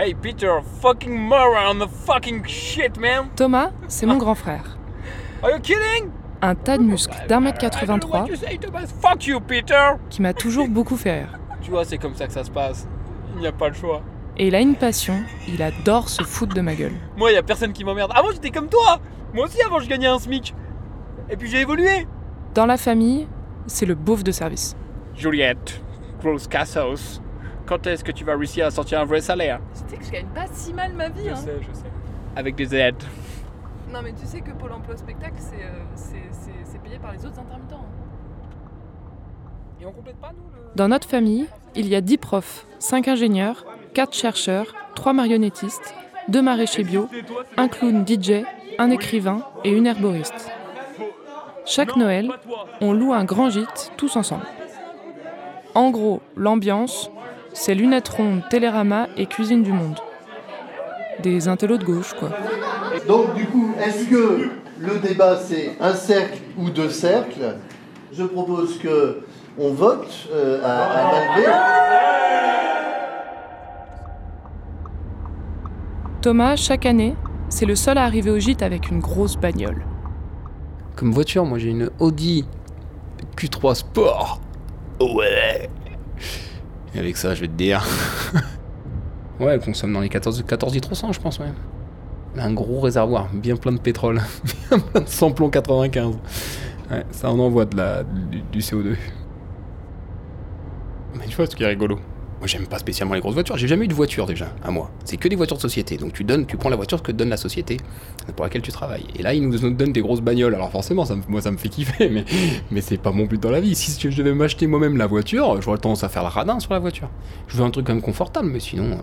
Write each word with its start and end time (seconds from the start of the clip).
Hey 0.00 0.14
Peter, 0.14 0.60
fucking 0.80 1.12
moron 1.12 1.66
on 1.66 1.78
the 1.80 1.88
fucking 1.88 2.44
shit, 2.44 2.96
man. 3.00 3.30
Thomas, 3.34 3.72
c'est 3.88 4.06
mon 4.06 4.16
grand 4.16 4.36
frère. 4.36 4.78
Are 5.42 5.50
you 5.50 5.58
kidding? 5.58 6.12
Un 6.40 6.54
tas 6.54 6.78
de 6.78 6.84
muscles 6.84 7.16
d'un 7.28 7.40
mètre 7.40 7.64
I 7.64 7.84
don't 7.84 7.98
know 7.98 8.08
83 8.08 8.20
what 8.20 8.28
you 8.28 8.36
say, 8.36 8.58
Thomas. 8.58 8.86
Fuck 9.02 9.26
you, 9.26 9.40
Peter. 9.40 9.96
qui 10.08 10.22
m'a 10.22 10.34
toujours 10.34 10.68
beaucoup 10.68 10.96
fait 10.96 11.22
rire. 11.22 11.40
Tu 11.62 11.72
vois, 11.72 11.84
c'est 11.84 11.98
comme 11.98 12.14
ça 12.14 12.28
que 12.28 12.32
ça 12.32 12.44
se 12.44 12.50
passe. 12.52 12.86
Il 13.34 13.40
n'y 13.40 13.48
a 13.48 13.50
pas 13.52 13.66
le 13.66 13.74
choix. 13.74 14.02
Et 14.36 14.46
il 14.46 14.54
a 14.54 14.60
une 14.60 14.76
passion, 14.76 15.16
il 15.48 15.60
adore 15.64 16.08
se 16.08 16.22
foutre 16.22 16.54
de 16.54 16.60
ma 16.60 16.76
gueule. 16.76 16.94
Moi, 17.16 17.32
il 17.32 17.34
y 17.34 17.38
a 17.38 17.42
personne 17.42 17.72
qui 17.72 17.82
m'emmerde. 17.82 18.12
Avant, 18.14 18.30
j'étais 18.30 18.50
comme 18.50 18.68
toi. 18.68 19.00
Moi 19.34 19.46
aussi, 19.46 19.60
avant, 19.62 19.80
je 19.80 19.88
gagnais 19.88 20.06
un 20.06 20.20
SMIC. 20.20 20.54
Et 21.28 21.36
puis 21.36 21.50
j'ai 21.50 21.58
évolué. 21.58 22.06
Dans 22.54 22.66
la 22.66 22.76
famille, 22.76 23.26
c'est 23.66 23.84
le 23.84 23.96
beauf 23.96 24.22
de 24.22 24.30
service. 24.30 24.76
Juliette, 25.16 25.82
grosse 26.22 26.46
cassos. 26.46 27.20
Quand 27.68 27.86
est-ce 27.86 28.02
que 28.02 28.12
tu 28.12 28.24
vas 28.24 28.34
réussir 28.34 28.64
à 28.66 28.70
sortir 28.70 28.98
un 29.00 29.04
vrai 29.04 29.20
salaire 29.20 29.60
Tu 29.74 29.90
sais 29.90 29.96
que 29.98 30.04
je 30.04 30.10
gagne 30.10 30.26
pas 30.34 30.46
si 30.52 30.72
mal 30.72 30.92
ma 30.94 31.08
vie. 31.10 31.24
Je 31.26 31.30
Hein. 31.30 31.36
sais, 31.36 31.56
je 31.60 31.72
sais. 31.76 31.84
Avec 32.34 32.54
des 32.54 32.74
aides. 32.74 33.02
Non, 33.92 34.00
mais 34.02 34.12
tu 34.12 34.24
sais 34.26 34.40
que 34.40 34.50
Pôle 34.52 34.72
emploi 34.72 34.96
spectacle, 34.96 35.34
c'est 35.38 35.56
euh, 35.56 35.82
c'est- 35.94 36.14
c'est- 36.32 36.50
c'est 36.64 36.78
payé 36.82 36.98
par 36.98 37.12
les 37.12 37.24
autres 37.26 37.38
intermittents. 37.38 37.76
hein. 37.84 37.94
Et 39.80 39.86
on 39.86 39.92
complète 39.92 40.16
pas, 40.16 40.30
nous 40.32 40.44
le... 40.56 40.62
Dans 40.76 40.88
notre 40.88 41.06
famille, 41.08 41.46
il 41.74 41.88
y 41.88 41.94
a 41.94 42.00
10 42.00 42.16
profs, 42.18 42.66
5 42.78 43.06
ingénieurs, 43.08 43.64
4 43.94 44.14
chercheurs, 44.14 44.74
3 44.94 45.12
marionnettistes, 45.12 45.94
2 46.28 46.42
maraîchers 46.42 46.84
bio, 46.84 47.08
un 47.56 47.68
clown 47.68 48.04
DJ, 48.06 48.44
un 48.78 48.90
écrivain 48.90 49.42
et 49.64 49.70
une 49.70 49.86
herboriste. 49.86 50.50
Chaque 51.64 51.96
Noël, 51.96 52.30
on 52.80 52.92
loue 52.92 53.12
un 53.12 53.24
grand 53.24 53.50
gîte 53.50 53.92
tous 53.96 54.16
ensemble. 54.16 54.44
En 55.74 55.90
gros, 55.90 56.20
l'ambiance, 56.36 57.10
c'est 57.58 57.74
lunettes 57.74 58.08
rondes, 58.08 58.42
télérama 58.48 59.08
et 59.16 59.26
cuisine 59.26 59.64
du 59.64 59.72
monde. 59.72 59.98
Des 61.22 61.48
intellos 61.48 61.76
de 61.76 61.84
gauche, 61.84 62.14
quoi. 62.14 62.30
Donc 63.08 63.34
du 63.34 63.46
coup, 63.46 63.74
est-ce 63.84 64.04
que 64.06 64.50
le 64.78 64.98
débat 65.00 65.36
c'est 65.36 65.72
un 65.80 65.92
cercle 65.94 66.38
ou 66.56 66.70
deux 66.70 66.88
cercles? 66.90 67.56
Je 68.12 68.22
propose 68.22 68.78
que 68.78 69.24
on 69.58 69.72
vote 69.72 70.08
euh, 70.32 70.60
à, 70.64 70.84
à 70.84 71.12
main 71.12 71.36
levée. 71.36 71.52
Thomas, 76.22 76.54
chaque 76.54 76.86
année, 76.86 77.16
c'est 77.48 77.66
le 77.66 77.74
seul 77.74 77.98
à 77.98 78.04
arriver 78.04 78.30
au 78.30 78.38
gîte 78.38 78.62
avec 78.62 78.88
une 78.88 79.00
grosse 79.00 79.36
bagnole. 79.36 79.84
Comme 80.94 81.10
voiture, 81.10 81.44
moi 81.44 81.58
j'ai 81.58 81.70
une 81.70 81.90
Audi 81.98 82.44
Q3 83.36 83.74
Sport. 83.74 84.40
Ouais. 85.00 85.68
Et 86.94 86.98
avec 86.98 87.16
ça, 87.16 87.34
je 87.34 87.42
vais 87.42 87.48
te 87.48 87.52
dire. 87.52 87.84
ouais, 89.40 89.54
elle 89.54 89.60
consomme 89.60 89.92
dans 89.92 90.00
les 90.00 90.08
14, 90.08 90.44
14 90.46 90.74
litres 90.74 90.92
au 90.92 90.94
100, 90.94 91.12
je 91.12 91.20
pense, 91.20 91.38
ouais. 91.38 91.52
Un 92.36 92.52
gros 92.52 92.80
réservoir, 92.80 93.28
bien 93.32 93.56
plein 93.56 93.72
de 93.72 93.80
pétrole, 93.80 94.20
bien 94.70 94.78
plein 94.78 95.00
de 95.00 95.08
samplon 95.08 95.50
95. 95.50 96.14
Ouais, 96.90 97.04
ça 97.10 97.30
en 97.30 97.38
envoie 97.38 97.64
de 97.64 97.76
la, 97.76 98.02
du, 98.04 98.42
du 98.52 98.58
CO2. 98.60 98.96
Mais 101.18 101.26
tu 101.26 101.36
vois 101.36 101.46
ce 101.46 101.56
qui 101.56 101.62
est 101.62 101.66
rigolo 101.66 101.98
Moi 102.38 102.46
j'aime 102.46 102.66
pas 102.66 102.78
spécialement 102.78 103.14
les 103.14 103.20
grosses 103.20 103.34
voitures, 103.34 103.56
j'ai 103.56 103.66
jamais 103.66 103.86
eu 103.86 103.88
de 103.88 103.94
voiture 103.94 104.24
déjà, 104.24 104.48
à 104.62 104.70
moi. 104.70 104.90
C'est 105.04 105.16
que 105.16 105.26
des 105.26 105.34
voitures 105.34 105.56
de 105.56 105.62
société, 105.62 105.96
donc 105.96 106.12
tu 106.12 106.22
donnes, 106.22 106.46
tu 106.46 106.56
prends 106.56 106.68
la 106.68 106.76
voiture 106.76 107.02
que 107.02 107.10
te 107.10 107.16
donne 107.16 107.30
la 107.30 107.36
société 107.36 107.78
pour 108.36 108.44
laquelle 108.44 108.62
tu 108.62 108.70
travailles. 108.70 109.06
Et 109.18 109.22
là, 109.22 109.34
ils 109.34 109.46
nous 109.46 109.58
donnent 109.70 109.92
des 109.92 110.00
grosses 110.00 110.20
bagnoles, 110.20 110.54
alors 110.54 110.70
forcément, 110.70 111.04
ça 111.04 111.16
moi 111.28 111.40
ça 111.40 111.50
me 111.50 111.56
fait 111.56 111.68
kiffer, 111.68 112.08
mais, 112.08 112.24
mais 112.70 112.80
c'est 112.80 112.96
pas 112.98 113.10
mon 113.10 113.24
but 113.24 113.42
dans 113.42 113.50
la 113.50 113.60
vie. 113.60 113.74
Si 113.74 113.98
je 114.00 114.16
devais 114.16 114.34
m'acheter 114.34 114.68
moi-même 114.68 114.96
la 114.96 115.06
voiture, 115.06 115.60
j'aurais 115.60 115.78
tendance 115.78 116.04
à 116.04 116.08
faire 116.08 116.22
le 116.22 116.28
radin 116.28 116.60
sur 116.60 116.72
la 116.72 116.78
voiture. 116.78 117.10
Je 117.48 117.56
veux 117.56 117.64
un 117.64 117.70
truc 117.70 117.86
quand 117.86 117.94
même 117.94 118.02
confortable, 118.02 118.48
mais 118.48 118.60
sinon, 118.60 118.92
euh, 118.92 118.96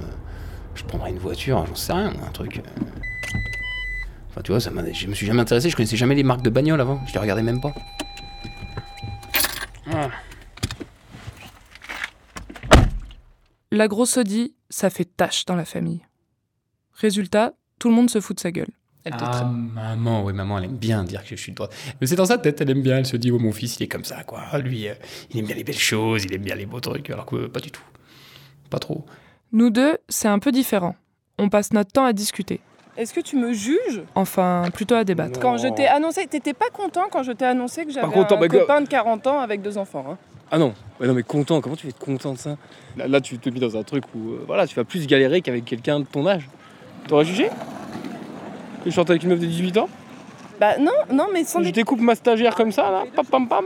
je 0.75 0.84
prendrais 0.84 1.09
une 1.09 1.19
voiture, 1.19 1.66
j'en 1.67 1.75
sais 1.75 1.94
rien, 1.94 2.13
un 2.25 2.31
truc. 2.31 2.59
euh. 2.59 2.84
Enfin, 4.29 4.41
tu 4.44 4.52
vois, 4.52 4.59
ça 4.59 4.72
je 4.94 5.07
me 5.07 5.13
suis 5.13 5.25
jamais 5.25 5.41
intéressé, 5.41 5.69
je 5.69 5.75
connaissais 5.75 5.96
jamais 5.97 6.16
les 6.16 6.23
marques 6.23 6.41
de 6.41 6.50
bagnoles 6.50 6.81
avant, 6.81 7.00
je 7.07 7.13
les 7.13 7.19
regardais 7.19 7.44
même 7.44 7.62
pas. 7.62 7.73
La 13.75 13.90
grosse 13.90 14.16
Audi, 14.16 14.53
ça 14.69 14.90
fait 14.90 15.03
tâche 15.03 15.44
dans 15.44 15.56
la 15.56 15.66
famille. 15.66 16.00
Résultat, 16.94 17.52
tout 17.78 17.90
le 17.90 17.96
monde 17.96 18.09
se 18.09 18.22
fout 18.22 18.38
de 18.38 18.40
sa 18.40 18.50
gueule. 18.50 18.69
Elle 19.03 19.12
te 19.12 19.18
Ah, 19.22 19.44
maman, 19.44 20.24
oui, 20.24 20.31
maman, 20.31 20.59
elle 20.59 20.63
aime 20.63 20.78
bien 20.78 21.03
dire 21.03 21.24
que 21.24 21.36
je 21.36 21.41
suis 21.41 21.52
de 21.52 21.58
droite. 21.58 21.75
Mais 22.00 22.08
c'est 22.08 22.16
dans 22.16 22.25
sa 22.25 22.38
tête, 22.38 22.62
elle 22.62 22.69
aime 22.69 22.81
bien, 22.81 23.00
elle 23.00 23.06
se 23.06 23.18
dit, 23.18 23.31
oh, 23.31 23.38
mon 23.38 23.52
fils, 23.52 23.75
il 23.75 23.84
est 23.84 23.88
comme 23.90 24.06
ça, 24.06 24.24
quoi. 24.24 24.44
Ah, 24.50 24.59
Lui, 24.59 24.88
euh, 24.88 24.94
il 25.30 25.40
aime 25.40 25.46
bien 25.47 25.58
les 25.58 25.66
belles 25.66 25.78
choses, 25.78 26.24
il 26.24 26.34
aime 26.34 26.44
bien 26.44 26.56
les 26.56 26.66
beaux 26.66 26.80
trucs, 26.80 27.09
alors 27.09 27.25
que 27.25 27.35
euh, 27.35 27.47
pas 27.50 27.59
du 27.59 27.69
tout. 27.69 27.84
Pas 28.69 28.80
trop. 28.80 29.03
Nous 29.52 29.69
deux, 29.72 29.97
c'est 30.08 30.30
un 30.30 30.40
peu 30.40 30.53
différent. 30.53 30.96
On 31.38 31.50
passe 31.50 31.74
notre 31.74 31.91
temps 31.91 32.06
à 32.06 32.14
discuter. 32.14 32.62
Est-ce 32.96 33.14
que 33.14 33.19
tu 33.19 33.35
me 33.35 33.52
juges? 33.52 34.03
Enfin, 34.16 34.64
plutôt 34.74 34.96
à 34.96 35.03
débattre. 35.03 35.38
Quand 35.41 35.58
je 35.58 35.68
t'ai 35.68 35.85
annoncé, 35.85 36.25
t'étais 36.28 36.53
pas 36.53 36.69
content 36.69 37.08
quand 37.12 37.24
je 37.24 37.34
t'ai 37.34 37.44
annoncé 37.44 37.85
que 37.85 37.91
j'avais 37.91 38.08
un 38.08 38.38
bah, 38.38 38.47
copain 38.47 38.80
de 38.80 38.88
40 38.88 39.28
ans 39.28 39.40
avec 39.41 39.62
deux 39.62 39.78
enfants. 39.78 40.06
hein? 40.12 40.18
Ah 40.51 40.57
non, 40.57 40.73
mais 41.00 41.07
non 41.07 41.13
mais 41.13 41.23
content, 41.23 41.59
comment 41.61 41.75
tu 41.75 41.88
vas 41.88 41.89
être 41.89 42.00
content 42.00 42.33
de 42.33 42.38
ça? 42.38 42.56
Là, 42.97 43.07
là, 43.07 43.19
tu 43.22 43.38
te 43.39 43.50
mets 43.50 43.59
dans 43.59 43.75
un 43.78 43.83
truc 43.83 44.03
où 44.16 44.31
euh, 44.33 44.44
voilà, 44.47 44.67
tu 44.67 44.75
vas 44.75 44.83
plus 44.83 45.07
galérer 45.07 45.41
qu'avec 45.41 45.66
quelqu'un 45.66 46.00
de 46.00 46.06
ton 46.06 46.25
âge. 46.28 46.47
T'aurais 47.07 47.25
jugé? 47.25 47.50
Que 48.84 48.89
je 48.89 48.95
chante 48.95 49.09
avec 49.09 49.23
une 49.23 49.29
meuf 49.29 49.39
de 49.39 49.45
18 49.45 49.78
ans? 49.78 49.89
Bah 50.59 50.78
non, 50.79 50.91
non, 51.11 51.25
mais 51.34 51.44
sans 51.44 51.59
Je 51.59 51.66
dé- 51.66 51.72
découpe 51.72 52.00
ma 52.00 52.16
stagiaire 52.16 52.55
comme 52.55 52.72
ça, 52.72 52.89
là, 52.91 53.03
pam 53.16 53.25
pam 53.25 53.47
pam. 53.47 53.66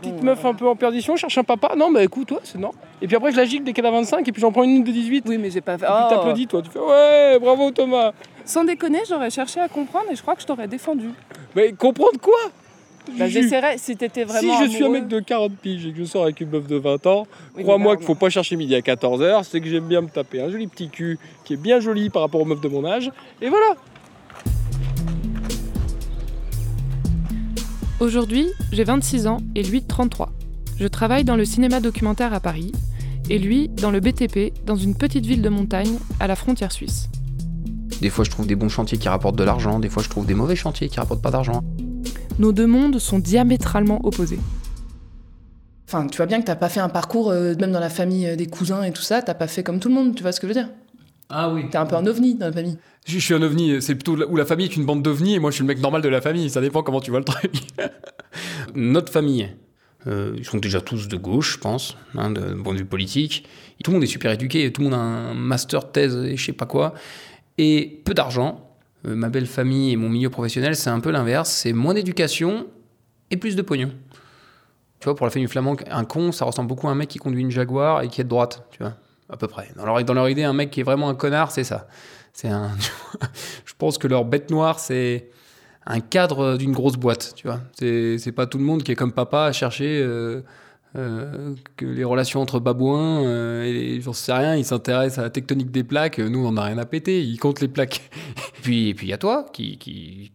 Petite 0.00 0.22
meuf 0.22 0.44
un 0.44 0.54
peu 0.54 0.68
en 0.68 0.76
perdition, 0.76 1.16
cherche 1.16 1.38
un 1.38 1.44
papa. 1.44 1.74
Non, 1.76 1.90
bah 1.90 2.04
écoute, 2.04 2.28
toi, 2.28 2.38
c'est 2.44 2.58
non. 2.58 2.70
Et 3.02 3.06
puis 3.08 3.16
après, 3.16 3.32
je 3.32 3.36
la 3.36 3.44
gicle 3.44 3.64
dès 3.64 3.72
qu'elle 3.72 3.86
a 3.86 3.90
25, 3.90 4.26
et 4.28 4.32
puis 4.32 4.40
j'en 4.40 4.52
prends 4.52 4.62
une 4.62 4.84
de 4.84 4.90
18. 4.92 5.24
Oui, 5.28 5.38
mais 5.38 5.50
j'ai 5.50 5.60
pas 5.60 5.76
fait. 5.78 5.86
Et 5.86 5.88
puis 5.88 5.96
Oh. 6.06 6.10
t'applaudis, 6.10 6.46
toi, 6.46 6.62
tu 6.62 6.70
fais 6.70 6.78
ouais, 6.78 7.38
bravo 7.40 7.70
Thomas. 7.72 8.12
Sans 8.44 8.62
déconner, 8.64 9.00
j'aurais 9.08 9.30
cherché 9.30 9.58
à 9.60 9.68
comprendre 9.68 10.04
et 10.10 10.14
je 10.16 10.22
crois 10.22 10.34
que 10.36 10.42
je 10.42 10.46
t'aurais 10.46 10.68
défendu. 10.68 11.08
Mais 11.56 11.72
comprendre 11.72 12.18
quoi? 12.20 12.38
Bah, 13.18 13.28
j'essaierais 13.28 13.78
si 13.78 13.96
t'étais 13.96 14.22
Si 14.22 14.26
vraiment. 14.26 14.64
je 14.64 14.68
suis 14.70 14.82
un 14.82 14.86
amoureux. 14.86 15.00
mec 15.00 15.08
de 15.08 15.20
40 15.20 15.52
piges 15.56 15.86
et 15.86 15.92
que 15.92 15.98
je 15.98 16.04
sors 16.04 16.24
avec 16.24 16.40
une 16.40 16.50
meuf 16.50 16.66
de 16.66 16.76
20 16.76 17.06
ans, 17.06 17.26
Oui, 17.56 17.62
crois-moi 17.62 17.92
mais 17.92 17.98
qu'il 17.98 18.06
faut 18.06 18.14
pas 18.14 18.30
chercher 18.30 18.56
midi 18.56 18.74
à 18.74 18.80
14h, 18.80 19.44
c'est 19.44 19.60
que 19.60 19.68
j'aime 19.68 19.86
bien 19.86 20.00
me 20.00 20.08
taper 20.08 20.40
un 20.40 20.50
joli 20.50 20.66
petit 20.66 20.88
cul 20.88 21.18
qui 21.44 21.54
est 21.54 21.56
bien 21.56 21.80
joli 21.80 22.10
par 22.10 22.22
rapport 22.22 22.40
aux 22.40 22.44
meufs 22.44 22.60
de 22.60 22.68
mon 22.68 22.84
âge. 22.84 23.10
Et 23.40 23.48
voilà 23.48 23.76
Aujourd'hui, 28.00 28.46
j'ai 28.72 28.84
26 28.84 29.26
ans 29.26 29.38
et 29.54 29.62
lui 29.62 29.82
33. 29.82 30.30
Je 30.78 30.86
travaille 30.86 31.24
dans 31.24 31.34
le 31.36 31.44
cinéma 31.44 31.80
documentaire 31.80 32.32
à 32.32 32.40
Paris 32.40 32.70
et 33.30 33.38
lui 33.38 33.68
dans 33.68 33.90
le 33.90 34.00
BTP 34.00 34.52
dans 34.64 34.76
une 34.76 34.94
petite 34.94 35.26
ville 35.26 35.42
de 35.42 35.48
montagne 35.48 35.98
à 36.20 36.26
la 36.28 36.36
frontière 36.36 36.70
suisse. 36.70 37.08
Des 38.00 38.10
fois, 38.10 38.24
je 38.24 38.30
trouve 38.30 38.46
des 38.46 38.54
bons 38.54 38.68
chantiers 38.68 38.96
qui 38.98 39.08
rapportent 39.08 39.34
de 39.36 39.42
l'argent, 39.42 39.80
des 39.80 39.88
fois, 39.88 40.04
je 40.04 40.08
trouve 40.08 40.24
des 40.26 40.34
mauvais 40.34 40.54
chantiers 40.54 40.88
qui 40.88 41.00
rapportent 41.00 41.22
pas 41.22 41.32
d'argent. 41.32 41.62
Nos 42.38 42.52
deux 42.52 42.66
mondes 42.66 42.98
sont 42.98 43.18
diamétralement 43.18 44.00
opposés. 44.04 44.38
Enfin, 45.86 46.06
tu 46.06 46.18
vois 46.18 46.26
bien 46.26 46.40
que 46.40 46.46
t'as 46.46 46.56
pas 46.56 46.68
fait 46.68 46.80
un 46.80 46.88
parcours, 46.88 47.30
euh, 47.30 47.54
même 47.58 47.72
dans 47.72 47.80
la 47.80 47.88
famille 47.88 48.26
euh, 48.26 48.36
des 48.36 48.46
cousins 48.46 48.82
et 48.82 48.92
tout 48.92 49.02
ça, 49.02 49.22
t'as 49.22 49.34
pas 49.34 49.46
fait 49.46 49.62
comme 49.62 49.80
tout 49.80 49.88
le 49.88 49.94
monde, 49.94 50.14
tu 50.14 50.22
vois 50.22 50.32
ce 50.32 50.40
que 50.40 50.46
je 50.46 50.52
veux 50.52 50.60
dire? 50.60 50.68
Ah 51.30 51.50
oui. 51.50 51.68
T'es 51.70 51.78
un 51.78 51.86
peu 51.86 51.96
un 51.96 52.06
ovni 52.06 52.34
dans 52.34 52.46
la 52.46 52.52
famille. 52.52 52.78
Je, 53.06 53.14
je 53.14 53.18
suis 53.18 53.34
un 53.34 53.42
ovni, 53.42 53.80
c'est 53.82 53.94
plutôt 53.94 54.16
où 54.16 54.36
la 54.36 54.44
famille 54.44 54.66
est 54.66 54.76
une 54.76 54.84
bande 54.84 55.02
d'ovnis 55.02 55.34
et 55.34 55.38
moi 55.38 55.50
je 55.50 55.56
suis 55.56 55.62
le 55.62 55.68
mec 55.68 55.80
normal 55.80 56.02
de 56.02 56.08
la 56.08 56.20
famille, 56.20 56.48
ça 56.50 56.60
dépend 56.60 56.82
comment 56.82 57.00
tu 57.00 57.10
vois 57.10 57.20
le 57.20 57.24
truc. 57.24 57.52
Notre 58.74 59.10
famille, 59.12 59.48
euh, 60.06 60.34
ils 60.36 60.44
sont 60.44 60.58
déjà 60.58 60.80
tous 60.80 61.08
de 61.08 61.16
gauche, 61.16 61.54
je 61.54 61.58
pense, 61.58 61.96
hein, 62.14 62.30
de, 62.30 62.40
de 62.40 62.54
point 62.54 62.72
de 62.72 62.78
vue 62.78 62.84
politique. 62.84 63.46
Tout 63.82 63.90
le 63.90 63.96
monde 63.96 64.04
est 64.04 64.08
super 64.08 64.30
éduqué, 64.30 64.72
tout 64.72 64.82
le 64.82 64.90
monde 64.90 64.98
a 64.98 65.02
un 65.02 65.34
master, 65.34 65.90
thèse 65.90 66.16
et 66.16 66.36
je 66.36 66.44
sais 66.44 66.52
pas 66.52 66.66
quoi. 66.66 66.94
Et 67.56 68.02
peu 68.04 68.14
d'argent. 68.14 68.67
Euh, 69.06 69.14
ma 69.14 69.28
belle 69.28 69.46
famille 69.46 69.92
et 69.92 69.96
mon 69.96 70.08
milieu 70.08 70.30
professionnel, 70.30 70.76
c'est 70.76 70.90
un 70.90 71.00
peu 71.00 71.10
l'inverse. 71.10 71.50
C'est 71.50 71.72
moins 71.72 71.94
d'éducation 71.94 72.66
et 73.30 73.36
plus 73.36 73.56
de 73.56 73.62
pognon. 73.62 73.92
Tu 75.00 75.04
vois, 75.04 75.14
pour 75.14 75.26
la 75.26 75.30
famille 75.30 75.48
flamand, 75.48 75.76
un 75.90 76.04
con, 76.04 76.32
ça 76.32 76.44
ressemble 76.44 76.68
beaucoup 76.68 76.88
à 76.88 76.90
un 76.90 76.94
mec 76.94 77.08
qui 77.08 77.18
conduit 77.18 77.40
une 77.40 77.50
Jaguar 77.50 78.02
et 78.02 78.08
qui 78.08 78.20
est 78.20 78.24
de 78.24 78.28
droite, 78.28 78.64
tu 78.72 78.82
vois, 78.82 78.94
à 79.28 79.36
peu 79.36 79.46
près. 79.46 79.68
Dans 79.76 79.84
leur, 79.84 80.02
dans 80.02 80.14
leur 80.14 80.28
idée, 80.28 80.42
un 80.42 80.52
mec 80.52 80.70
qui 80.70 80.80
est 80.80 80.84
vraiment 80.84 81.08
un 81.08 81.14
connard, 81.14 81.52
c'est 81.52 81.64
ça. 81.64 81.86
C'est 82.32 82.48
un. 82.48 82.70
je 83.64 83.74
pense 83.78 83.96
que 83.98 84.08
leur 84.08 84.24
bête 84.24 84.50
noire, 84.50 84.80
c'est 84.80 85.30
un 85.86 86.00
cadre 86.00 86.56
d'une 86.56 86.72
grosse 86.72 86.96
boîte, 86.96 87.32
tu 87.36 87.46
vois. 87.46 87.60
C'est 87.78 88.32
pas 88.34 88.46
tout 88.46 88.58
le 88.58 88.64
monde 88.64 88.82
qui 88.82 88.92
est 88.92 88.96
comme 88.96 89.12
papa 89.12 89.44
à 89.44 89.52
chercher 89.52 90.00
euh, 90.02 90.42
euh, 90.96 91.54
que 91.76 91.84
les 91.84 92.04
relations 92.04 92.40
entre 92.40 92.60
babouins, 92.60 93.22
euh, 93.24 93.62
et 93.64 94.00
j'en 94.00 94.12
sais 94.12 94.32
rien, 94.32 94.56
ils 94.56 94.64
s'intéressent 94.64 95.18
à 95.18 95.22
la 95.22 95.30
tectonique 95.30 95.70
des 95.70 95.84
plaques, 95.84 96.18
nous 96.18 96.46
on 96.46 96.52
n'a 96.52 96.64
rien 96.64 96.78
à 96.78 96.86
péter, 96.86 97.22
ils 97.22 97.38
comptent 97.38 97.60
les 97.60 97.68
plaques. 97.68 98.10
Et 98.58 98.60
puis, 98.62 98.88
et 98.88 98.94
puis 98.94 99.06
il 99.06 99.10
y 99.10 99.12
a 99.12 99.18
toi 99.18 99.46
qui, 99.52 99.78
qui, 99.78 100.32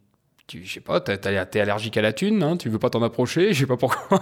qui 0.48 0.64
je 0.64 0.74
sais 0.74 0.80
pas, 0.80 1.02
t'es 1.02 1.60
allergique 1.60 1.98
à 1.98 2.02
la 2.02 2.14
thune, 2.14 2.42
hein, 2.42 2.56
tu 2.58 2.70
veux 2.70 2.80
pas 2.80 2.90
t'en 2.90 3.04
approcher, 3.04 3.54
je 3.54 3.60
sais 3.60 3.66
pas 3.66 3.76
pourquoi. 3.78 4.22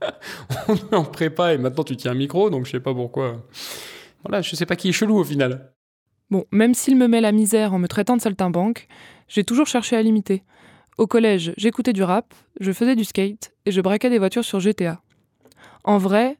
on 0.68 0.74
est 0.74 0.94
en 0.94 1.04
prépa 1.04 1.52
et 1.52 1.58
maintenant 1.58 1.84
tu 1.84 1.96
tiens 1.96 2.12
un 2.12 2.14
micro, 2.14 2.50
donc 2.50 2.66
je 2.66 2.70
sais 2.70 2.80
pas 2.80 2.94
pourquoi. 2.94 3.44
Voilà, 4.22 4.42
je 4.42 4.54
sais 4.54 4.64
pas 4.64 4.76
qui 4.76 4.90
est 4.90 4.92
chelou 4.92 5.18
au 5.18 5.24
final. 5.24 5.72
Bon, 6.30 6.44
même 6.50 6.72
s'il 6.72 6.96
me 6.96 7.08
met 7.08 7.20
la 7.20 7.32
misère 7.32 7.74
en 7.74 7.78
me 7.78 7.88
traitant 7.88 8.16
de 8.16 8.22
saltimbanque, 8.22 8.86
j'ai 9.28 9.44
toujours 9.44 9.66
cherché 9.66 9.96
à 9.96 10.02
l'imiter. 10.02 10.44
Au 10.98 11.06
collège, 11.06 11.52
j'écoutais 11.56 11.92
du 11.92 12.02
rap, 12.02 12.32
je 12.60 12.72
faisais 12.72 12.94
du 12.94 13.04
skate 13.04 13.52
et 13.66 13.72
je 13.72 13.80
braquais 13.80 14.08
des 14.08 14.18
voitures 14.18 14.44
sur 14.44 14.60
GTA. 14.60 15.02
En 15.84 15.98
vrai, 15.98 16.36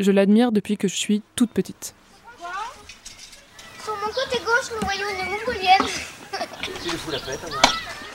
je 0.00 0.10
l'admire 0.10 0.52
depuis 0.52 0.76
que 0.76 0.88
je 0.88 0.96
suis 0.96 1.22
toute 1.34 1.50
petite. 1.50 1.94
Sur 3.82 3.94
mon 3.96 4.06
côté 4.06 4.38
gauche, 4.38 4.70
le 4.72 4.78
royaume 4.84 5.30
mongolienne. 5.30 5.86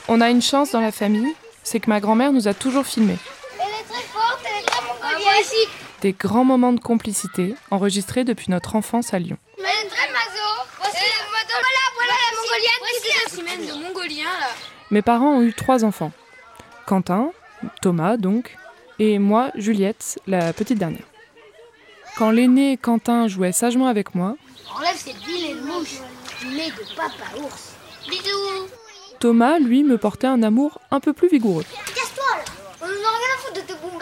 On 0.08 0.20
a 0.20 0.30
une 0.30 0.42
chance 0.42 0.72
dans 0.72 0.80
la 0.80 0.90
famille, 0.90 1.34
c'est 1.62 1.78
que 1.78 1.88
ma 1.88 2.00
grand-mère 2.00 2.32
nous 2.32 2.48
a 2.48 2.54
toujours 2.54 2.84
filmés. 2.84 3.18
Elle 3.60 3.66
est 3.68 3.88
très 3.88 4.02
forte, 4.02 4.40
elle 4.44 4.60
est 4.60 4.66
très 4.66 4.82
mongolienne. 4.82 5.40
aussi. 5.40 5.68
Des 6.00 6.12
grands 6.12 6.44
moments 6.44 6.72
de 6.72 6.80
complicité 6.80 7.54
enregistrés 7.70 8.24
depuis 8.24 8.50
notre 8.50 8.74
enfance 8.74 9.14
à 9.14 9.20
Lyon. 9.20 9.38
Elle 9.58 9.64
est 9.64 9.88
très 9.88 10.08
mazo. 10.08 10.42
Voilà, 10.78 11.84
voilà 11.94 12.12
la 12.12 12.36
mongolienne 12.36 13.66
qui 13.66 13.68
de. 13.68 14.24
Mes 14.90 15.02
parents 15.02 15.36
ont 15.36 15.42
eu 15.42 15.54
trois 15.54 15.84
enfants. 15.84 16.10
Quentin, 16.86 17.30
Thomas 17.80 18.16
donc, 18.16 18.56
et 19.02 19.18
moi, 19.18 19.50
Juliette, 19.56 20.20
la 20.28 20.52
petite 20.52 20.78
dernière. 20.78 21.06
Quand 22.16 22.30
l'aîné 22.30 22.76
Quentin 22.76 23.26
jouait 23.26 23.50
sagement 23.52 23.88
avec 23.88 24.14
moi, 24.14 24.36
Enlève 24.76 24.96
cette 24.96 25.16
vilaine 25.16 25.60
mouche 25.64 25.98
du 26.40 26.46
nez 26.46 26.70
de 26.70 26.96
papa 26.96 27.42
ours. 27.42 27.72
Bisous. 28.08 28.68
Thomas, 29.18 29.58
lui, 29.58 29.82
me 29.82 29.98
portait 29.98 30.28
un 30.28 30.42
amour 30.42 30.80
un 30.90 31.00
peu 31.00 31.12
plus 31.12 31.28
vigoureux. 31.28 31.64
Casse-toi 31.64 32.24
là. 32.36 32.44
On 32.80 32.84
en 32.84 32.88
a 32.88 32.90
rien 32.90 33.34
à 33.34 33.38
foutre 33.38 33.60
de 33.60 33.66
tes 33.66 33.74
bombes. 33.74 34.00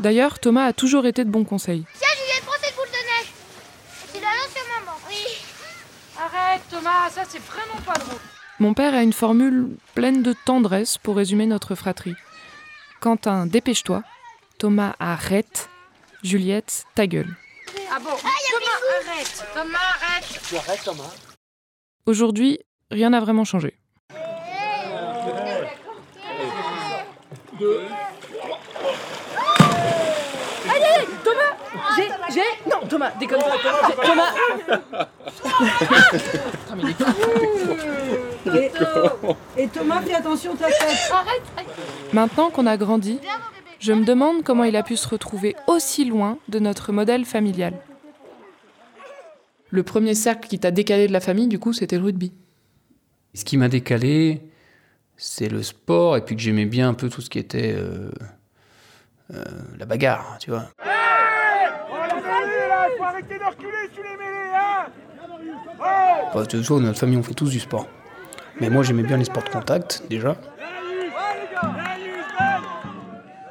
D'ailleurs, 0.00 0.38
Thomas 0.38 0.64
a 0.64 0.72
toujours 0.72 1.06
été 1.06 1.24
de 1.24 1.30
bons 1.30 1.44
conseils. 1.44 1.84
Tiens, 1.98 2.08
Juliette, 2.18 2.44
prends 2.44 2.60
cette 2.62 2.74
boule 2.74 2.86
de 2.86 2.92
neige. 2.92 3.32
Tu 4.12 4.20
la 4.20 4.28
lances 4.28 4.54
sur 4.54 4.64
maman. 4.80 4.98
Oui. 5.08 5.22
Arrête 6.18 6.62
Thomas, 6.70 7.10
ça 7.10 7.22
c'est 7.28 7.42
vraiment 7.42 7.80
pas 7.86 7.98
drôle. 7.98 8.20
Mon 8.58 8.72
père 8.72 8.94
a 8.94 9.02
une 9.02 9.12
formule 9.12 9.68
pleine 9.94 10.22
de 10.22 10.34
tendresse 10.44 10.96
pour 10.98 11.16
résumer 11.16 11.46
notre 11.46 11.74
fratrie. 11.74 12.14
Quentin, 13.04 13.44
dépêche-toi. 13.44 14.02
Thomas, 14.56 14.94
arrête. 14.98 15.68
Juliette, 16.22 16.86
ta 16.94 17.06
gueule. 17.06 17.36
Ah 17.92 17.98
bon 18.00 18.08
Thomas, 18.08 18.16
arrête 19.06 19.44
Thomas, 19.52 19.78
arrête 20.64 20.88
Aujourd'hui, 22.06 22.60
rien 22.90 23.10
n'a 23.10 23.20
vraiment 23.20 23.44
changé. 23.44 23.76
J'ai, 31.96 32.08
j'ai. 32.32 32.40
Non, 32.70 32.86
Thomas, 32.88 33.10
déconne 33.20 33.40
pas. 33.40 33.52
J'ai- 33.86 33.96
Thomas. 34.08 34.34
Et, 38.46 39.62
et 39.62 39.68
Thomas, 39.68 40.00
fais 40.02 40.14
attention 40.14 40.54
ta 40.54 40.66
tête. 40.66 41.10
Maintenant 42.12 42.50
qu'on 42.50 42.66
a 42.66 42.76
grandi, 42.76 43.18
je 43.80 43.92
me 43.92 44.04
demande 44.04 44.42
comment 44.44 44.64
il 44.64 44.76
a 44.76 44.82
pu 44.82 44.96
se 44.96 45.08
retrouver 45.08 45.56
aussi 45.66 46.04
loin 46.04 46.38
de 46.48 46.58
notre 46.58 46.92
modèle 46.92 47.24
familial. 47.24 47.74
Le 49.70 49.82
premier 49.82 50.14
cercle 50.14 50.48
qui 50.48 50.58
t'a 50.58 50.70
décalé 50.70 51.06
de 51.08 51.12
la 51.12 51.20
famille, 51.20 51.48
du 51.48 51.58
coup, 51.58 51.72
c'était 51.72 51.98
le 51.98 52.04
rugby. 52.04 52.32
Ce 53.34 53.44
qui 53.44 53.56
m'a 53.56 53.68
décalé, 53.68 54.42
c'est 55.16 55.48
le 55.48 55.62
sport, 55.62 56.16
et 56.16 56.24
puis 56.24 56.36
que 56.36 56.42
j'aimais 56.42 56.66
bien 56.66 56.88
un 56.88 56.94
peu 56.94 57.08
tout 57.08 57.20
ce 57.20 57.28
qui 57.28 57.38
était 57.38 57.74
euh, 57.76 58.10
euh, 59.32 59.42
la 59.78 59.86
bagarre, 59.86 60.38
tu 60.38 60.50
vois. 60.50 60.68
Bah, 66.34 66.46
tu 66.46 66.56
vois, 66.58 66.80
dans 66.80 66.86
notre 66.86 66.98
famille, 66.98 67.16
on 67.16 67.22
fait 67.22 67.34
tous 67.34 67.50
du 67.50 67.60
sport. 67.60 67.88
Mais 68.60 68.70
moi, 68.70 68.82
j'aimais 68.82 69.02
bien 69.02 69.16
les 69.16 69.24
sports 69.24 69.44
de 69.44 69.48
contact, 69.48 70.02
déjà. 70.08 70.36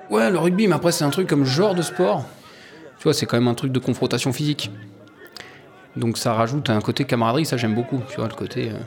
Ouais, 0.10 0.30
le 0.30 0.38
rugby, 0.38 0.68
mais 0.68 0.76
après, 0.76 0.92
c'est 0.92 1.04
un 1.04 1.10
truc 1.10 1.28
comme 1.28 1.46
genre 1.46 1.76
de 1.76 1.82
sport. 1.82 2.26
Tu 2.98 3.04
vois, 3.04 3.14
c'est 3.14 3.26
quand 3.26 3.38
même 3.38 3.48
un 3.48 3.54
truc 3.56 3.72
de 3.72 3.80
confrontation 3.80 4.32
physique. 4.32 4.72
Donc 5.96 6.18
ça 6.18 6.34
rajoute 6.34 6.70
un 6.70 6.82
côté 6.82 7.04
camaraderie, 7.06 7.46
ça 7.46 7.58
j'aime 7.58 7.76
beaucoup, 7.76 8.02
tu 8.10 8.16
vois, 8.16 8.28
le 8.28 8.34
côté... 8.34 8.70
euh, 8.70 8.78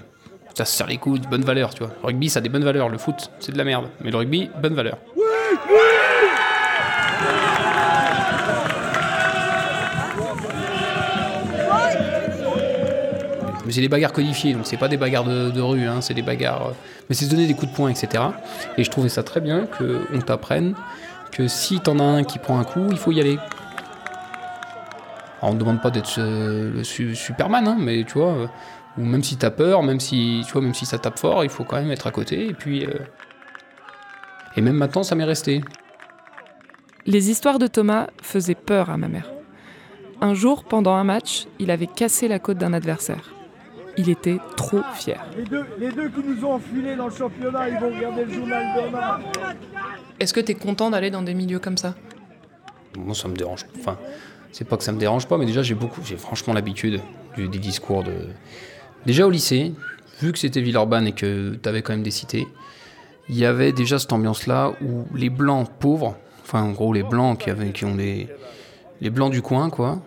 ça 0.54 0.64
se 0.64 0.76
serre 0.76 0.86
les 0.86 0.96
coudes, 0.96 1.26
bonne 1.28 1.44
valeur, 1.44 1.74
tu 1.74 1.84
vois. 1.84 1.92
Le 2.00 2.06
rugby, 2.06 2.30
ça 2.30 2.38
a 2.38 2.42
des 2.42 2.48
bonnes 2.48 2.64
valeurs, 2.64 2.88
le 2.88 2.98
foot, 2.98 3.30
c'est 3.40 3.52
de 3.52 3.58
la 3.58 3.64
merde. 3.64 3.86
Mais 4.00 4.10
le 4.10 4.16
rugby, 4.16 4.50
bonne 4.60 4.74
valeur. 4.74 4.98
Mais 13.66 13.72
c'est 13.72 13.80
des 13.80 13.88
bagarres 13.88 14.12
codifiées, 14.12 14.54
donc 14.54 14.62
c'est 14.64 14.76
pas 14.76 14.88
des 14.88 14.96
bagarres 14.96 15.24
de, 15.24 15.60
rue, 15.60 15.86
hein, 15.86 16.00
c'est 16.00 16.14
des 16.14 16.22
bagarres. 16.22 16.68
euh, 16.68 16.72
Mais 17.08 17.16
c'est 17.16 17.24
se 17.24 17.30
donner 17.30 17.46
des 17.46 17.54
coups 17.54 17.72
de 17.72 17.76
poing, 17.76 17.90
etc. 17.90 18.22
Et 18.78 18.84
je 18.84 18.90
trouvais 18.90 19.08
ça 19.08 19.24
très 19.24 19.40
bien 19.40 19.66
qu'on 19.66 20.20
t'apprenne 20.20 20.74
que 21.32 21.48
si 21.48 21.80
t'en 21.80 21.98
as 21.98 22.04
un 22.04 22.24
qui 22.24 22.38
prend 22.38 22.58
un 22.60 22.64
coup, 22.64 22.86
il 22.90 22.96
faut 22.96 23.10
y 23.10 23.20
aller. 23.20 23.38
Alors, 25.42 25.50
on 25.50 25.54
ne 25.54 25.58
demande 25.58 25.82
pas 25.82 25.90
d'être 25.90 26.08
Superman, 26.84 27.66
hein, 27.66 27.76
mais 27.78 28.04
tu 28.04 28.18
vois, 28.18 28.32
euh, 28.32 28.46
ou 28.98 29.04
même 29.04 29.22
si 29.22 29.36
t'as 29.36 29.50
peur, 29.50 29.82
même 29.82 30.00
si, 30.00 30.42
tu 30.46 30.52
vois, 30.52 30.62
même 30.62 30.74
si 30.74 30.86
ça 30.86 30.98
tape 30.98 31.18
fort, 31.18 31.44
il 31.44 31.50
faut 31.50 31.64
quand 31.64 31.76
même 31.76 31.90
être 31.90 32.06
à 32.06 32.10
côté. 32.10 32.46
Et 32.46 32.54
puis, 32.54 32.86
euh, 32.86 32.94
et 34.56 34.60
même 34.60 34.76
maintenant, 34.76 35.02
ça 35.02 35.14
m'est 35.14 35.24
resté. 35.24 35.60
Les 37.04 37.30
histoires 37.30 37.58
de 37.58 37.66
Thomas 37.66 38.08
faisaient 38.22 38.54
peur 38.54 38.90
à 38.90 38.96
ma 38.96 39.08
mère. 39.08 39.30
Un 40.20 40.34
jour, 40.34 40.64
pendant 40.64 40.94
un 40.94 41.04
match, 41.04 41.46
il 41.58 41.70
avait 41.70 41.86
cassé 41.86 42.26
la 42.28 42.38
côte 42.38 42.56
d'un 42.56 42.72
adversaire. 42.72 43.35
Il 43.98 44.10
était 44.10 44.38
trop 44.56 44.82
fier. 44.94 45.24
Les 45.36 45.44
deux, 45.44 45.64
les 45.78 45.90
deux 45.90 46.08
qui 46.08 46.20
nous 46.20 46.44
ont 46.44 46.54
enfilés 46.54 46.96
dans 46.96 47.06
le 47.06 47.14
championnat, 47.14 47.68
ils 47.68 47.78
vont 47.78 47.88
regarder 47.88 48.24
le 48.24 48.32
journal 48.32 48.84
demain. 48.84 49.18
Est-ce 50.20 50.34
que 50.34 50.40
t'es 50.40 50.54
content 50.54 50.90
d'aller 50.90 51.10
dans 51.10 51.22
des 51.22 51.34
milieux 51.34 51.58
comme 51.58 51.76
ça? 51.76 51.94
Moi, 52.96 53.14
ça 53.14 53.28
me 53.28 53.34
dérange. 53.34 53.66
Enfin, 53.78 53.98
c'est 54.52 54.66
pas 54.66 54.76
que 54.76 54.84
ça 54.84 54.92
me 54.92 54.98
dérange 54.98 55.26
pas, 55.26 55.38
mais 55.38 55.46
déjà, 55.46 55.62
j'ai 55.62 55.74
beaucoup, 55.74 56.00
j'ai 56.04 56.16
franchement 56.16 56.52
l'habitude 56.54 57.00
des 57.36 57.48
discours 57.48 58.02
de. 58.02 58.12
Déjà 59.04 59.26
au 59.26 59.30
lycée, 59.30 59.72
vu 60.20 60.32
que 60.32 60.38
c'était 60.38 60.60
Villeurbanne 60.60 61.06
et 61.06 61.12
que 61.12 61.54
t'avais 61.54 61.82
quand 61.82 61.92
même 61.92 62.02
des 62.02 62.10
cités, 62.10 62.46
il 63.28 63.36
y 63.36 63.44
avait 63.44 63.72
déjà 63.72 63.98
cette 63.98 64.12
ambiance-là 64.12 64.72
où 64.82 65.04
les 65.14 65.30
blancs 65.30 65.68
pauvres, 65.78 66.16
enfin, 66.42 66.62
en 66.62 66.72
gros, 66.72 66.92
les 66.92 67.02
blancs 67.02 67.38
qui, 67.38 67.50
avaient, 67.50 67.70
qui 67.70 67.84
ont 67.84 67.94
des. 67.94 68.28
Les 69.02 69.10
blancs 69.10 69.30
du 69.30 69.42
coin, 69.42 69.68
quoi, 69.68 70.00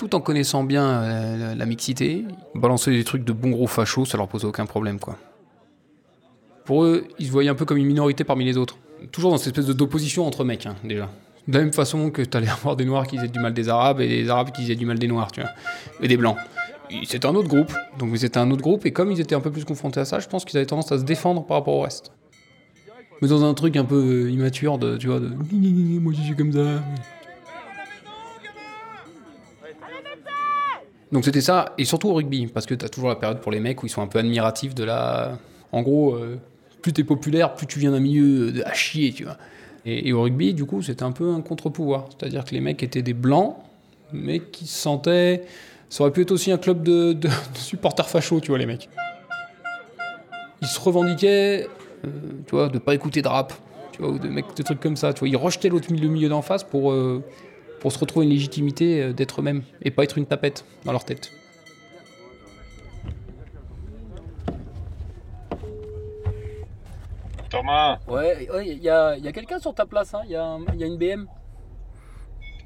tout 0.00 0.14
en 0.14 0.22
connaissant 0.22 0.64
bien 0.64 0.88
euh, 0.88 1.54
la, 1.54 1.66
mixité, 1.66 2.24
balancer 2.54 2.90
des 2.90 3.04
trucs 3.04 3.22
de 3.22 3.34
bons 3.34 3.50
gros 3.50 3.66
fachos, 3.66 4.06
ça 4.06 4.16
leur 4.16 4.28
posait 4.28 4.46
aucun 4.46 4.64
problème, 4.64 4.98
quoi. 4.98 5.18
Pour 6.64 6.84
eux, 6.84 7.04
ils 7.18 7.26
se 7.26 7.30
voyaient 7.30 7.50
un 7.50 7.54
peu 7.54 7.66
comme 7.66 7.76
une 7.76 7.86
minorité 7.86 8.24
parmi 8.24 8.46
les 8.46 8.56
autres. 8.56 8.78
Toujours 9.12 9.30
dans 9.30 9.36
cette 9.36 9.58
espèce 9.58 9.76
d'opposition 9.76 10.26
entre 10.26 10.42
mecs, 10.42 10.64
hein, 10.64 10.74
déjà. 10.84 11.10
De 11.48 11.58
la 11.58 11.64
même 11.64 11.74
façon 11.74 12.10
que 12.10 12.22
t'allais 12.22 12.48
avoir 12.60 12.76
des 12.76 12.86
noirs 12.86 13.06
qui 13.06 13.16
disaient 13.16 13.28
du 13.28 13.40
mal 13.40 13.52
des 13.52 13.68
arabes 13.68 14.00
et 14.00 14.08
des 14.08 14.30
arabes 14.30 14.52
qui 14.52 14.62
disaient 14.62 14.74
du 14.74 14.86
mal 14.86 14.98
des 14.98 15.06
noirs, 15.06 15.32
tu 15.32 15.42
vois. 15.42 15.50
Et 16.00 16.08
des 16.08 16.16
blancs. 16.16 16.38
C'était 17.04 17.26
un 17.26 17.34
autre 17.34 17.48
groupe. 17.48 17.74
Donc 17.98 18.16
c'était 18.16 18.38
un 18.38 18.50
autre 18.50 18.62
groupe, 18.62 18.86
et 18.86 18.92
comme 18.92 19.12
ils 19.12 19.20
étaient 19.20 19.34
un 19.34 19.40
peu 19.40 19.50
plus 19.50 19.66
confrontés 19.66 20.00
à 20.00 20.06
ça, 20.06 20.18
je 20.18 20.28
pense 20.28 20.46
qu'ils 20.46 20.56
avaient 20.56 20.66
tendance 20.66 20.90
à 20.92 20.98
se 20.98 21.04
défendre 21.04 21.44
par 21.44 21.58
rapport 21.58 21.74
au 21.74 21.82
reste. 21.82 22.10
Mais 23.20 23.28
dans 23.28 23.44
un 23.44 23.52
truc 23.52 23.76
un 23.76 23.84
peu 23.84 23.96
euh, 23.96 24.30
immature, 24.30 24.78
de, 24.78 24.96
tu 24.96 25.08
vois, 25.08 25.20
de 25.20 25.28
moi 25.52 26.14
je 26.16 26.22
suis 26.22 26.34
comme 26.34 26.54
ça. 26.54 26.82
Donc 31.12 31.24
c'était 31.24 31.40
ça, 31.40 31.74
et 31.76 31.84
surtout 31.84 32.08
au 32.08 32.14
rugby, 32.14 32.46
parce 32.46 32.66
que 32.66 32.74
t'as 32.74 32.88
toujours 32.88 33.08
la 33.08 33.16
période 33.16 33.40
pour 33.40 33.50
les 33.50 33.60
mecs 33.60 33.82
où 33.82 33.86
ils 33.86 33.90
sont 33.90 34.02
un 34.02 34.06
peu 34.06 34.18
admiratifs 34.18 34.74
de 34.74 34.84
la. 34.84 35.38
En 35.72 35.82
gros, 35.82 36.14
euh, 36.14 36.38
plus 36.82 36.92
t'es 36.92 37.04
populaire, 37.04 37.54
plus 37.54 37.66
tu 37.66 37.78
viens 37.78 37.90
d'un 37.90 38.00
milieu 38.00 38.52
de 38.52 38.62
à 38.62 38.72
chier, 38.72 39.12
tu 39.12 39.24
vois. 39.24 39.36
Et, 39.86 40.12
au 40.12 40.22
rugby, 40.22 40.52
du 40.52 40.66
coup, 40.66 40.82
c'était 40.82 41.04
un 41.04 41.12
peu 41.12 41.32
un 41.32 41.40
contre-pouvoir. 41.40 42.06
C'est-à-dire 42.10 42.44
que 42.44 42.52
les 42.52 42.60
mecs 42.60 42.82
étaient 42.82 43.02
des 43.02 43.14
blancs, 43.14 43.56
mais 44.12 44.40
qui 44.40 44.66
se 44.66 44.78
sentaient. 44.78 45.44
Ça 45.88 46.04
aurait 46.04 46.12
pu 46.12 46.22
être 46.22 46.32
aussi 46.32 46.52
un 46.52 46.58
club 46.58 46.82
de, 46.82 47.16
supporters 47.54 48.08
fachos, 48.08 48.40
tu 48.40 48.48
vois, 48.48 48.58
les 48.58 48.66
mecs. 48.66 48.88
Ils 50.60 50.68
se 50.68 50.78
revendiquaient, 50.78 51.66
euh, 52.04 52.08
tu 52.46 52.50
vois, 52.50 52.68
de 52.68 52.78
pas 52.78 52.94
écouter 52.94 53.22
de 53.22 53.28
rap, 53.28 53.54
tu 53.92 54.02
vois, 54.02 54.10
ou 54.10 54.18
de 54.18 54.28
mecs, 54.28 54.54
de 54.54 54.62
trucs 54.62 54.80
comme 54.80 54.96
ça, 54.96 55.14
tu 55.14 55.20
vois. 55.20 55.28
Ils 55.28 55.36
rejetaient 55.36 55.70
l'autre 55.70 55.88
le 55.90 56.08
milieu 56.08 56.28
d'en 56.28 56.42
face 56.42 56.62
pour, 56.62 56.92
euh, 56.92 57.24
pour 57.80 57.90
se 57.92 57.98
retrouver 57.98 58.26
une 58.26 58.32
légitimité 58.32 59.02
euh, 59.02 59.12
d'être 59.12 59.40
eux-mêmes 59.40 59.62
et 59.82 59.90
pas 59.90 60.04
être 60.04 60.18
une 60.18 60.26
tapette 60.26 60.64
dans 60.84 60.92
leur 60.92 61.04
tête. 61.04 61.32
Thomas, 67.48 67.98
Ouais, 68.06 68.48
il 68.64 68.78
y 68.78 68.88
a, 68.88 69.16
quelqu'un 69.32 69.58
sur 69.58 69.74
ta 69.74 69.84
place, 69.84 70.14
il 70.24 70.30
y, 70.30 70.36
a 70.36 70.86
une 70.86 70.96
BM. 70.96 71.26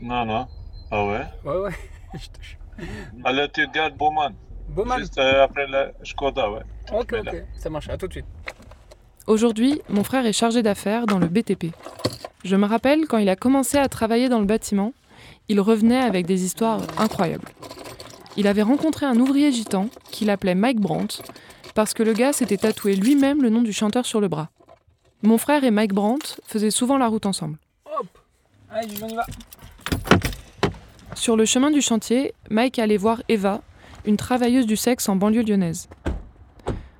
non, 0.02 0.26
non. 0.26 0.46
Ah 0.90 1.06
ouais? 1.06 1.24
Ouais, 1.44 1.56
ouais. 1.56 1.72
Alors 3.24 3.48
tu 3.50 3.66
gardes 3.68 3.96
Bowman. 3.96 4.34
Bowman. 4.68 4.98
Juste 4.98 5.18
euh, 5.18 5.44
après 5.44 5.66
la 5.66 5.92
Skoda, 6.02 6.50
ouais. 6.50 6.60
Ok, 6.92 7.12
là. 7.12 7.20
ok, 7.32 7.44
ça 7.56 7.70
marche, 7.70 7.88
à 7.88 7.96
tout 7.96 8.08
de 8.08 8.12
suite. 8.12 8.26
Aujourd'hui, 9.26 9.80
mon 9.88 10.04
frère 10.04 10.26
est 10.26 10.34
chargé 10.34 10.62
d'affaires 10.62 11.06
dans 11.06 11.18
le 11.18 11.28
BTP. 11.28 11.72
Je 12.44 12.56
me 12.56 12.66
rappelle 12.66 13.06
quand 13.06 13.16
il 13.16 13.28
a 13.30 13.36
commencé 13.36 13.78
à 13.78 13.88
travailler 13.88 14.28
dans 14.28 14.38
le 14.40 14.44
bâtiment, 14.44 14.92
il 15.48 15.60
revenait 15.60 16.00
avec 16.00 16.26
des 16.26 16.44
histoires 16.44 16.80
incroyables. 16.98 17.48
Il 18.36 18.46
avait 18.46 18.62
rencontré 18.62 19.06
un 19.06 19.18
ouvrier 19.18 19.52
gitan 19.52 19.88
qu'il 20.10 20.30
appelait 20.30 20.54
Mike 20.54 20.80
Brandt 20.80 21.22
parce 21.74 21.94
que 21.94 22.02
le 22.02 22.12
gars 22.12 22.32
s'était 22.32 22.56
tatoué 22.56 22.96
lui-même 22.96 23.42
le 23.42 23.50
nom 23.50 23.62
du 23.62 23.72
chanteur 23.72 24.06
sur 24.06 24.20
le 24.20 24.28
bras. 24.28 24.50
Mon 25.22 25.38
frère 25.38 25.64
et 25.64 25.70
Mike 25.70 25.94
Brandt 25.94 26.36
faisaient 26.44 26.70
souvent 26.70 26.98
la 26.98 27.08
route 27.08 27.26
ensemble. 27.26 27.58
Hop 27.98 28.06
Allez, 28.70 28.94
on 29.02 29.08
y 29.08 29.14
va. 29.14 29.24
Sur 31.14 31.36
le 31.36 31.44
chemin 31.44 31.70
du 31.70 31.80
chantier, 31.80 32.34
Mike 32.50 32.78
allait 32.78 32.96
voir 32.96 33.22
Eva, 33.28 33.62
une 34.04 34.16
travailleuse 34.16 34.66
du 34.66 34.76
sexe 34.76 35.08
en 35.08 35.16
banlieue 35.16 35.42
lyonnaise. 35.42 35.88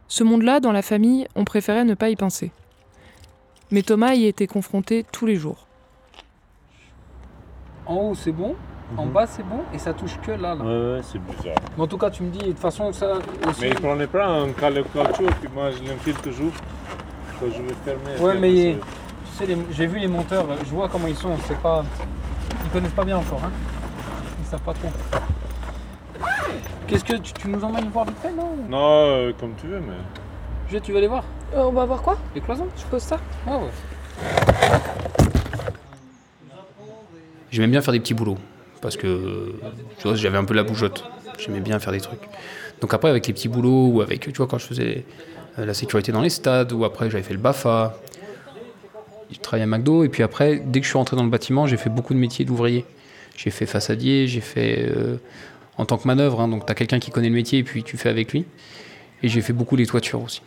Ce 0.09 0.23
monde-là, 0.23 0.61
dans 0.61 0.73
la 0.73 0.83
famille, 0.83 1.27
on 1.35 1.45
préférait 1.45 1.85
ne 1.85 1.95
pas 1.95 2.11
y 2.11 2.17
penser. 2.17 2.53
Mais 3.71 3.83
Thomas 3.83 4.15
y 4.15 4.27
était 4.27 4.47
confronté 4.47 5.05
tous 5.11 5.27
les 5.27 5.37
jours. 5.37 5.64
En 7.87 7.95
haut, 7.97 8.15
c'est 8.15 8.33
bon. 8.33 8.55
En 8.97 9.07
bas, 9.07 9.27
c'est 9.27 9.43
bon. 9.43 9.61
Et 9.75 9.79
ça 9.79 9.93
touche 9.93 10.19
que 10.23 10.31
là. 10.33 10.55
là. 10.55 10.57
Mhm. 10.57 10.67
Ouais, 10.67 10.93
ouais, 10.97 11.01
c'est 11.03 11.19
bizarre. 11.19 11.55
Mais 11.77 11.83
en 11.83 11.87
tout 11.87 11.99
cas, 11.99 12.11
tu 12.11 12.23
me 12.23 12.31
dis, 12.31 12.39
de 12.39 12.45
toute 12.47 12.59
façon, 12.59 12.93
ça 12.93 13.15
aussi. 13.49 13.61
Mais 13.63 13.69
il 13.71 13.75
prenait 13.81 14.07
pas 14.07 14.27
un 14.27 14.53
calé 14.53 14.85
caoutchouc, 14.93 15.27
puis 15.41 15.49
moi 15.55 15.71
je 15.71 15.79
l'enfile 15.91 16.15
toujours. 16.17 16.53
Quand 17.41 17.47
je 17.47 17.63
vais 17.63 17.75
fermer. 17.85 18.21
Ouais, 18.21 18.39
mais 18.39 18.77
tu 18.77 19.33
sais, 19.37 19.47
les- 19.47 19.57
j'ai 19.73 19.87
vu 19.87 19.99
les 19.99 20.07
monteurs, 20.07 20.47
je 20.65 20.71
vois 20.71 20.89
comment 20.89 21.09
ils 21.09 21.17
sont. 21.17 21.37
C'est 21.47 21.59
pas. 21.59 21.83
Ils 22.65 22.71
connaissent 22.71 22.93
pas 22.93 23.05
bien 23.05 23.17
encore, 23.19 23.41
hein. 23.45 23.51
Ils 24.41 24.47
savent 24.47 24.61
pas 24.61 24.75
trop. 24.75 24.89
Qu'est-ce 26.87 27.05
que 27.05 27.15
tu, 27.17 27.33
tu 27.33 27.49
nous 27.49 27.65
emmènes 27.65 27.89
voir 27.89 28.05
vite 28.05 28.19
fait, 28.23 28.31
non 28.33 28.51
Non, 28.69 28.79
euh, 29.07 29.33
comme 29.41 29.55
tu 29.61 29.67
veux, 29.67 29.81
mais. 29.81 29.95
Je, 30.71 30.79
tu 30.79 30.93
veux 30.93 30.99
aller 30.99 31.09
voir? 31.09 31.25
Euh, 31.57 31.65
on 31.65 31.73
va 31.73 31.85
voir 31.87 32.03
quoi? 32.03 32.17
Les 32.35 32.41
cloisons 32.41 32.69
Je 32.77 32.85
pose 32.85 33.03
ça 33.03 33.17
Ouais, 33.47 33.55
ouais. 33.55 33.71
J'aimais 37.55 37.69
bien 37.69 37.83
faire 37.83 37.93
des 37.93 38.01
petits 38.01 38.15
boulots. 38.15 38.37
Parce 38.81 38.97
que 38.97 39.55
j'avais 40.15 40.37
un 40.37 40.45
peu 40.45 40.55
la 40.55 40.65
bougeotte. 40.65 41.05
J'aimais 41.39 41.61
bien 41.61 41.79
faire 41.79 41.93
des 41.93 42.01
trucs. 42.01 42.23
Donc 42.81 42.93
après, 42.93 43.09
avec 43.09 43.29
les 43.29 43.33
petits 43.33 43.49
boulots, 43.49 43.91
ou 43.93 44.01
avec, 44.03 44.23
tu 44.23 44.33
vois, 44.33 44.49
quand 44.49 44.59
je 44.59 44.67
faisais 44.67 45.05
euh, 45.61 45.65
la 45.65 45.73
sécurité 45.73 46.11
dans 46.11 46.21
les 46.21 46.31
stades, 46.31 46.73
ou 46.73 46.85
après 46.85 47.11
j'avais 47.11 47.23
fait 47.23 47.33
le 47.33 47.39
BAFA, 47.39 47.97
j'ai 49.31 49.39
travaillé 49.39 49.63
à 49.63 49.67
McDo, 49.67 50.03
et 50.03 50.09
puis 50.09 50.25
après, 50.25 50.61
dès 50.67 50.81
que 50.81 50.85
je 50.85 50.91
suis 50.91 50.99
rentré 50.99 51.17
dans 51.17 51.23
le 51.23 51.31
bâtiment, 51.31 51.69
j'ai 51.69 51.77
fait 51.77 51.91
beaucoup 51.91 52.13
de 52.13 52.19
métiers 52.19 52.45
d'ouvrier. 52.45 52.85
J'ai 53.37 53.51
fait 53.51 53.67
façadier, 53.67 54.27
j'ai 54.27 54.41
fait 54.41 54.89
euh, 54.89 55.19
en 55.79 55.87
tant 55.87 55.97
que 55.97 56.09
manœuvre, 56.09 56.41
hein, 56.41 56.49
donc 56.49 56.67
tu 56.67 56.73
as 56.73 56.75
quelqu'un 56.75 56.99
qui 56.99 57.13
connaît 57.13 57.29
le 57.29 57.37
métier, 57.37 57.61
et 57.61 57.65
puis 57.65 57.85
tu 57.85 57.97
fais 57.97 58.09
avec 58.09 58.33
lui. 58.33 58.47
Et 59.23 59.29
j'ai 59.29 59.43
fait 59.43 59.53
beaucoup 59.53 59.77
les 59.77 59.87
toitures 59.87 60.23
aussi. 60.23 60.43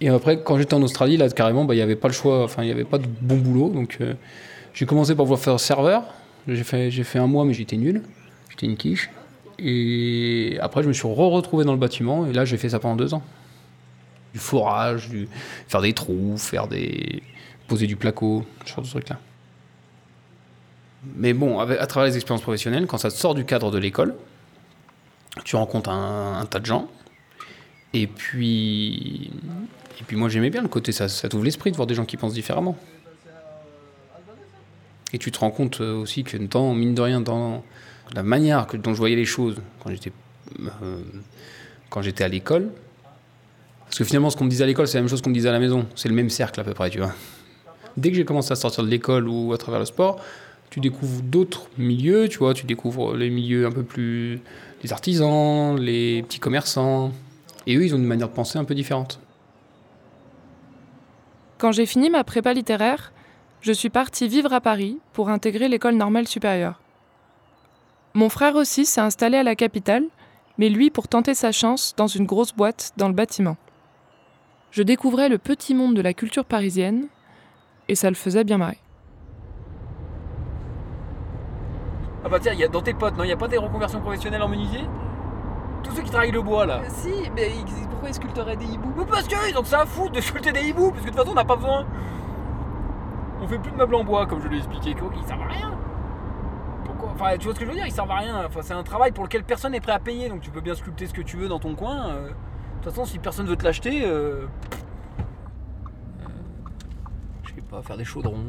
Et 0.00 0.08
après, 0.08 0.42
quand 0.42 0.56
j'étais 0.56 0.74
en 0.74 0.82
Australie, 0.82 1.18
là, 1.18 1.28
carrément, 1.28 1.66
bah, 1.66 1.74
il 1.74 1.76
n'y 1.76 1.82
avait 1.82 1.96
pas 1.96 2.08
le 2.08 2.14
choix, 2.14 2.42
enfin, 2.44 2.62
il 2.62 2.66
n'y 2.66 2.72
avait 2.72 2.84
pas 2.84 2.98
de 2.98 3.06
bon 3.20 3.36
boulot. 3.36 3.68
Donc, 3.68 3.98
euh, 4.00 4.14
j'ai 4.74 4.86
commencé 4.86 5.14
par 5.14 5.24
vouloir 5.24 5.40
faire 5.40 5.58
serveur. 5.58 6.04
J'ai 6.46 6.64
fait, 6.64 6.90
j'ai 6.90 7.04
fait 7.04 7.18
un 7.18 7.26
mois, 7.26 7.44
mais 7.44 7.52
j'étais 7.54 7.76
nul. 7.76 8.02
J'étais 8.50 8.66
une 8.66 8.76
quiche. 8.76 9.10
Et 9.58 10.56
après, 10.60 10.82
je 10.82 10.88
me 10.88 10.92
suis 10.92 11.06
re-retrouvé 11.06 11.64
dans 11.64 11.72
le 11.72 11.78
bâtiment. 11.78 12.26
Et 12.26 12.32
là, 12.32 12.44
j'ai 12.44 12.56
fait 12.56 12.68
ça 12.68 12.78
pendant 12.78 12.96
deux 12.96 13.12
ans. 13.14 13.22
Du 14.32 14.38
forage, 14.38 15.08
du... 15.08 15.28
faire 15.66 15.80
des 15.80 15.92
trous, 15.92 16.36
faire 16.38 16.68
des. 16.68 17.22
poser 17.66 17.86
du 17.86 17.96
placo, 17.96 18.44
ce 18.64 18.72
genre 18.72 18.84
de 18.84 18.88
trucs-là. 18.88 19.18
Mais 21.16 21.32
bon, 21.32 21.58
à 21.60 21.86
travers 21.86 22.08
les 22.08 22.16
expériences 22.16 22.42
professionnelles, 22.42 22.86
quand 22.86 22.98
ça 22.98 23.10
sort 23.10 23.34
du 23.34 23.44
cadre 23.44 23.70
de 23.70 23.78
l'école, 23.78 24.14
tu 25.44 25.56
rencontres 25.56 25.90
un, 25.90 26.40
un 26.40 26.46
tas 26.46 26.58
de 26.58 26.66
gens. 26.66 26.88
Et 27.94 28.06
puis, 28.06 29.30
et 30.00 30.04
puis 30.06 30.16
moi 30.16 30.28
j'aimais 30.28 30.50
bien 30.50 30.60
le 30.60 30.68
côté, 30.68 30.92
ça, 30.92 31.08
ça 31.08 31.28
t'ouvre 31.28 31.44
l'esprit 31.44 31.70
de 31.70 31.76
voir 31.76 31.86
des 31.86 31.94
gens 31.94 32.04
qui 32.04 32.16
pensent 32.16 32.34
différemment. 32.34 32.76
Et 35.12 35.18
tu 35.18 35.30
te 35.30 35.38
rends 35.38 35.50
compte 35.50 35.80
euh, 35.80 35.94
aussi 35.94 36.24
que 36.24 36.36
dans, 36.36 36.74
mine 36.74 36.94
de 36.94 37.00
rien, 37.00 37.20
dans 37.20 37.64
la 38.14 38.22
manière 38.22 38.66
dont 38.66 38.92
je 38.92 38.98
voyais 38.98 39.16
les 39.16 39.24
choses 39.24 39.56
quand 39.82 39.90
j'étais, 39.90 40.12
euh, 40.60 41.00
quand 41.90 42.02
j'étais 42.02 42.24
à 42.24 42.28
l'école, 42.28 42.70
parce 43.84 43.98
que 43.98 44.04
finalement 44.04 44.30
ce 44.30 44.36
qu'on 44.36 44.44
me 44.44 44.50
disait 44.50 44.64
à 44.64 44.66
l'école 44.66 44.86
c'est 44.86 44.98
la 44.98 45.02
même 45.02 45.08
chose 45.08 45.22
qu'on 45.22 45.30
me 45.30 45.34
disait 45.34 45.48
à 45.48 45.52
la 45.52 45.60
maison, 45.60 45.86
c'est 45.94 46.08
le 46.08 46.14
même 46.14 46.30
cercle 46.30 46.60
à 46.60 46.64
peu 46.64 46.74
près, 46.74 46.90
tu 46.90 46.98
vois. 46.98 47.12
Dès 47.96 48.10
que 48.10 48.16
j'ai 48.16 48.24
commencé 48.24 48.52
à 48.52 48.56
sortir 48.56 48.84
de 48.84 48.88
l'école 48.88 49.28
ou 49.28 49.52
à 49.52 49.58
travers 49.58 49.80
le 49.80 49.86
sport, 49.86 50.20
tu 50.70 50.80
découvres 50.80 51.22
d'autres 51.22 51.68
milieux, 51.78 52.28
tu 52.28 52.38
vois, 52.38 52.52
tu 52.52 52.66
découvres 52.66 53.16
les 53.16 53.30
milieux 53.30 53.66
un 53.66 53.72
peu 53.72 53.82
plus... 53.82 54.40
les 54.82 54.92
artisans, 54.92 55.78
les 55.78 56.22
petits 56.22 56.38
commerçants, 56.38 57.12
et 57.66 57.76
eux 57.76 57.84
ils 57.84 57.94
ont 57.94 57.98
une 57.98 58.04
manière 58.04 58.28
de 58.28 58.34
penser 58.34 58.58
un 58.58 58.64
peu 58.64 58.74
différente. 58.74 59.20
Quand 61.56 61.72
j'ai 61.72 61.86
fini 61.86 62.08
ma 62.10 62.22
prépa 62.22 62.52
littéraire, 62.52 63.12
je 63.60 63.72
suis 63.72 63.90
partie 63.90 64.28
vivre 64.28 64.52
à 64.52 64.60
Paris 64.60 64.98
pour 65.12 65.28
intégrer 65.28 65.68
l'école 65.68 65.94
normale 65.96 66.28
supérieure. 66.28 66.80
Mon 68.14 68.28
frère 68.28 68.56
aussi 68.56 68.86
s'est 68.86 69.00
installé 69.00 69.36
à 69.36 69.42
la 69.42 69.54
capitale, 69.54 70.04
mais 70.58 70.68
lui 70.68 70.90
pour 70.90 71.08
tenter 71.08 71.34
sa 71.34 71.52
chance 71.52 71.94
dans 71.96 72.06
une 72.06 72.26
grosse 72.26 72.52
boîte 72.54 72.92
dans 72.96 73.08
le 73.08 73.14
bâtiment. 73.14 73.56
Je 74.70 74.82
découvrais 74.82 75.28
le 75.28 75.38
petit 75.38 75.74
monde 75.74 75.94
de 75.94 76.02
la 76.02 76.14
culture 76.14 76.44
parisienne, 76.44 77.08
et 77.88 77.94
ça 77.94 78.10
le 78.10 78.16
faisait 78.16 78.44
bien 78.44 78.58
marrer. 78.58 78.78
Ah 82.24 82.28
bah 82.28 82.38
tiens, 82.40 82.52
il 82.52 82.58
y 82.60 82.64
a 82.64 82.68
dans 82.68 82.82
tes 82.82 82.92
potes, 82.94 83.16
non 83.16 83.24
Il 83.24 83.28
n'y 83.28 83.32
a 83.32 83.36
pas 83.36 83.48
des 83.48 83.56
reconversions 83.58 84.00
professionnelles 84.00 84.42
en 84.42 84.48
menuisier? 84.48 84.80
Tous 85.84 85.92
ceux 85.94 86.02
qui 86.02 86.10
travaillent 86.10 86.32
le 86.32 86.42
bois 86.42 86.66
là. 86.66 86.80
Euh, 86.84 86.88
Si, 86.88 87.12
mais 87.34 87.50
ils- 87.56 87.88
pourquoi 87.88 88.08
ils 88.08 88.14
sculpteraient 88.14 88.56
des 88.56 88.66
hiboux? 88.66 88.92
Mais 88.98 89.04
parce 89.06 89.26
qu'ils 89.28 89.56
ont 89.56 89.62
que 89.62 89.68
ça 89.68 89.80
à 89.82 89.86
foutre 89.86 90.12
de 90.12 90.20
sculpter 90.20 90.52
des 90.52 90.68
hiboux, 90.68 90.90
parce 90.90 91.02
que 91.04 91.06
de 91.06 91.10
toute 91.10 91.18
façon 91.20 91.30
on 91.30 91.34
n'a 91.34 91.44
pas 91.44 91.56
besoin. 91.56 91.86
On 93.40 93.46
fait 93.46 93.58
plus 93.58 93.70
de 93.70 93.76
meubles 93.76 93.94
en 93.94 94.04
bois, 94.04 94.26
comme 94.26 94.40
je 94.42 94.48
l'ai 94.48 94.58
expliqué, 94.58 94.90
ils 95.16 95.26
servent 95.26 95.42
à 95.42 95.46
rien. 95.46 95.78
Pourquoi 96.84 97.10
Enfin, 97.14 97.36
tu 97.38 97.44
vois 97.44 97.54
ce 97.54 97.60
que 97.60 97.64
je 97.66 97.70
veux 97.70 97.76
dire 97.76 97.86
Ils 97.86 97.92
servent 97.92 98.10
à 98.10 98.16
rien. 98.18 98.44
Enfin, 98.46 98.60
c'est 98.62 98.74
un 98.74 98.82
travail 98.82 99.12
pour 99.12 99.24
lequel 99.24 99.44
personne 99.44 99.72
n'est 99.72 99.80
prêt 99.80 99.92
à 99.92 99.98
payer, 100.00 100.28
donc 100.28 100.40
tu 100.40 100.50
peux 100.50 100.60
bien 100.60 100.74
sculpter 100.74 101.06
ce 101.06 101.14
que 101.14 101.22
tu 101.22 101.36
veux 101.36 101.48
dans 101.48 101.58
ton 101.60 101.74
coin. 101.74 102.08
euh. 102.08 102.28
De 102.28 102.32
toute 102.84 102.92
façon, 102.92 103.04
si 103.04 103.18
personne 103.18 103.46
veut 103.46 103.56
te 103.56 103.64
l'acheter, 103.64 104.04
euh, 104.04 104.42
euh, 106.20 106.24
je 107.44 107.54
sais 107.54 107.60
pas, 107.68 107.82
faire 107.82 107.96
des 107.96 108.04
chaudrons. 108.04 108.44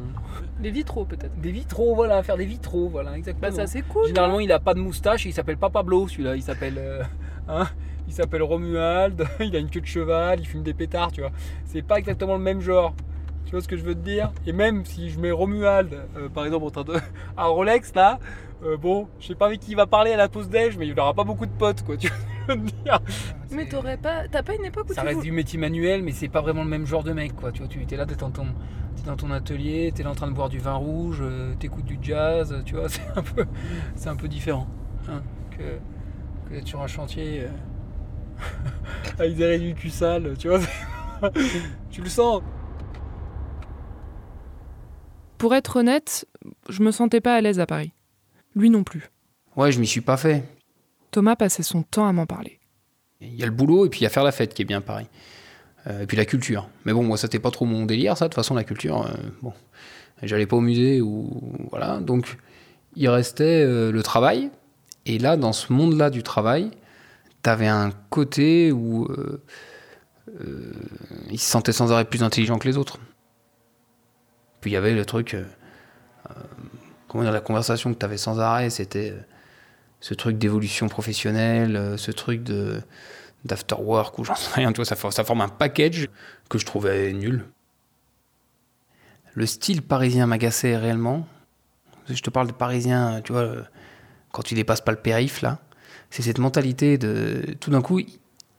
Des 0.59 0.71
vitraux 0.71 1.05
peut-être. 1.05 1.35
Des 1.39 1.51
vitraux, 1.51 1.95
voilà, 1.95 2.21
faire 2.23 2.37
des 2.37 2.45
vitraux, 2.45 2.89
voilà, 2.89 3.17
exactement. 3.17 3.49
Bah 3.49 3.55
ça 3.55 3.67
c'est 3.67 3.81
cool. 3.81 4.05
Généralement, 4.07 4.39
il 4.39 4.51
a 4.51 4.59
pas 4.59 4.73
de 4.73 4.79
moustache, 4.79 5.25
il 5.25 5.33
s'appelle 5.33 5.57
pas 5.57 5.69
Pablo, 5.69 6.07
celui-là. 6.07 6.35
Il 6.35 6.43
s'appelle, 6.43 6.75
euh, 6.77 7.03
hein, 7.47 7.67
il 8.07 8.13
s'appelle 8.13 8.43
Romuald. 8.43 9.25
il 9.39 9.55
a 9.55 9.59
une 9.59 9.69
queue 9.69 9.81
de 9.81 9.85
cheval, 9.85 10.39
il 10.39 10.45
fume 10.45 10.63
des 10.63 10.73
pétards, 10.73 11.11
tu 11.11 11.21
vois. 11.21 11.31
C'est 11.65 11.81
pas 11.81 11.97
exactement 11.97 12.33
le 12.33 12.43
même 12.43 12.61
genre. 12.61 12.93
Tu 13.49 13.55
vois 13.55 13.61
ce 13.63 13.67
que 13.67 13.77
je 13.77 13.81
veux 13.83 13.95
te 13.95 14.01
dire? 14.01 14.31
Et 14.45 14.53
même 14.53 14.85
si 14.85 15.09
je 15.09 15.19
mets 15.19 15.31
Romuald, 15.31 15.91
euh, 16.15 16.29
par 16.29 16.45
exemple, 16.45 16.65
en 16.65 16.69
train 16.69 16.83
de 16.83 16.93
à 17.37 17.45
Rolex 17.45 17.95
là, 17.95 18.19
euh, 18.63 18.77
bon, 18.77 19.07
je 19.19 19.25
sais 19.25 19.33
pas 19.33 19.47
avec 19.47 19.59
qui 19.59 19.71
il 19.71 19.75
va 19.75 19.87
parler 19.87 20.11
à 20.11 20.17
la 20.17 20.29
pause 20.29 20.49
déj, 20.49 20.77
mais 20.77 20.85
il 20.87 20.99
aura 20.99 21.15
pas 21.15 21.23
beaucoup 21.23 21.47
de 21.47 21.51
potes, 21.51 21.81
quoi. 21.83 21.97
Tu 21.99 22.07
vois 22.09 22.15
ce 22.15 22.53
que 22.53 22.53
je 22.53 22.59
veux 22.59 22.65
te 22.71 22.83
dire? 22.83 22.99
Mais 23.49 23.67
t'aurais 23.67 23.97
pas. 23.97 24.27
T'as 24.27 24.43
pas 24.43 24.53
une 24.53 24.65
époque 24.65 24.85
où 24.91 24.93
ça 24.93 25.01
tu 25.01 25.07
reste 25.07 25.17
vou- 25.17 25.23
du 25.23 25.31
métier 25.31 25.57
manuel, 25.57 26.03
mais 26.03 26.11
c'est 26.11 26.27
pas 26.29 26.41
vraiment 26.41 26.63
le 26.63 26.69
même 26.69 26.85
genre 26.85 27.03
de 27.03 27.11
mec, 27.11 27.35
quoi. 27.35 27.51
Tu 27.51 27.59
vois, 27.63 27.67
tu 27.67 27.79
es 27.91 27.97
là, 27.97 28.05
t'es 28.05 28.15
dans 28.15 28.29
ton, 28.29 28.45
t'es 28.95 29.01
dans 29.07 29.15
ton 29.15 29.31
atelier, 29.31 29.91
t'es 29.95 30.03
là 30.03 30.11
en 30.11 30.15
train 30.15 30.27
de 30.27 30.33
boire 30.33 30.49
du 30.49 30.59
vin 30.59 30.73
rouge, 30.75 31.17
euh, 31.21 31.55
t'écoutes 31.59 31.85
du 31.85 31.97
jazz, 32.01 32.55
tu 32.65 32.75
vois, 32.75 32.87
c'est 32.89 33.01
un 33.15 33.23
peu, 33.23 33.45
c'est 33.95 34.09
un 34.09 34.15
peu 34.15 34.27
différent 34.27 34.67
hein, 35.07 35.23
que, 35.49 36.49
que 36.49 36.53
d'être 36.53 36.67
sur 36.67 36.81
un 36.83 36.87
chantier 36.87 37.45
euh, 37.45 37.47
avec 39.17 39.35
des 39.35 39.45
réduits 39.45 39.73
cul 39.73 39.89
sale, 39.89 40.35
tu 40.37 40.49
vois. 40.49 40.59
tu 41.89 42.01
le 42.03 42.09
sens. 42.09 42.41
Pour 45.39 45.55
être 45.55 45.77
honnête, 45.77 46.27
je 46.67 46.83
me 46.83 46.91
sentais 46.91 47.21
pas 47.21 47.33
à 47.33 47.39
l'aise 47.39 47.61
à 47.61 47.65
Paris. 47.65 47.93
Lui 48.57 48.69
non 48.69 48.83
plus. 48.83 49.09
Ouais, 49.55 49.71
je 49.71 49.79
m'y 49.79 49.87
suis 49.87 50.01
pas 50.01 50.17
fait. 50.17 50.43
Thomas 51.11 51.37
passait 51.37 51.63
son 51.63 51.81
temps 51.81 52.05
à 52.05 52.11
m'en 52.11 52.25
parler. 52.25 52.59
Il 53.21 53.33
y 53.35 53.43
a 53.43 53.45
le 53.45 53.53
boulot 53.53 53.85
et 53.85 53.89
puis 53.89 54.01
il 54.01 54.03
y 54.03 54.05
a 54.05 54.09
faire 54.09 54.25
la 54.25 54.33
fête 54.33 54.53
qui 54.53 54.63
est 54.63 54.65
bien 54.65 54.81
pareil. 54.81 55.07
Euh, 55.87 56.01
et 56.01 56.07
puis 56.07 56.17
la 56.17 56.25
culture. 56.25 56.67
Mais 56.83 56.91
bon, 56.91 57.03
moi, 57.03 57.15
ça 57.15 57.23
c'était 57.23 57.39
pas 57.39 57.51
trop 57.51 57.63
mon 57.63 57.85
délire, 57.85 58.17
ça. 58.17 58.25
De 58.25 58.29
toute 58.29 58.35
façon, 58.35 58.53
la 58.53 58.65
culture, 58.65 59.07
euh, 59.07 59.13
bon, 59.41 59.53
j'allais 60.23 60.45
pas 60.45 60.57
au 60.57 60.61
musée 60.61 60.99
ou 60.99 61.41
voilà. 61.69 62.01
Donc, 62.01 62.37
il 62.97 63.07
restait 63.07 63.63
euh, 63.63 63.93
le 63.93 64.03
travail. 64.03 64.51
Et 65.05 65.19
là, 65.19 65.37
dans 65.37 65.53
ce 65.53 65.71
monde-là 65.71 66.09
du 66.09 66.21
travail, 66.21 66.69
t'avais 67.43 67.67
un 67.67 67.91
côté 68.09 68.73
où 68.73 69.07
il 71.31 71.39
se 71.39 71.49
sentait 71.49 71.71
sans 71.71 71.93
arrêt 71.93 72.03
plus 72.03 72.23
intelligent 72.23 72.59
que 72.59 72.67
les 72.67 72.77
autres. 72.77 72.99
Puis 74.61 74.71
il 74.71 74.73
y 74.73 74.77
avait 74.77 74.93
le 74.93 75.05
truc, 75.05 75.33
euh, 75.33 75.43
euh, 76.29 76.33
comment 77.07 77.23
dire, 77.23 77.31
la 77.33 77.41
conversation 77.41 77.93
que 77.93 77.97
t'avais 77.97 78.17
sans 78.17 78.39
arrêt, 78.39 78.69
c'était 78.69 79.11
euh, 79.11 79.19
ce 80.01 80.13
truc 80.13 80.37
d'évolution 80.37 80.87
professionnelle, 80.89 81.95
ce 81.97 82.11
truc 82.11 82.43
de 82.43 82.81
d'after 83.45 83.75
work 83.79 84.19
ou 84.19 84.25
j'en 84.25 84.35
sais 84.35 84.51
rien, 84.55 84.71
tu 84.73 84.77
vois, 84.77 84.85
ça, 84.85 84.97
for- 84.97 85.13
ça 85.13 85.23
forme 85.23 85.39
un 85.41 85.47
package 85.47 86.09
que 86.49 86.57
je 86.57 86.65
trouvais 86.65 87.13
nul. 87.13 87.45
Le 89.33 89.45
style 89.45 89.81
parisien 89.81 90.25
m'agaçait 90.25 90.75
réellement. 90.75 91.25
Je 92.09 92.21
te 92.21 92.29
parle 92.29 92.47
de 92.47 92.51
parisien, 92.51 93.21
tu 93.23 93.31
vois, 93.31 93.49
quand 94.33 94.41
tu 94.43 94.55
dépasses 94.55 94.81
pas 94.81 94.91
le 94.91 94.97
périph' 94.97 95.41
là, 95.41 95.59
c'est 96.09 96.21
cette 96.23 96.39
mentalité 96.39 96.97
de. 96.97 97.55
Tout 97.61 97.69
d'un 97.71 97.81
coup, 97.81 98.01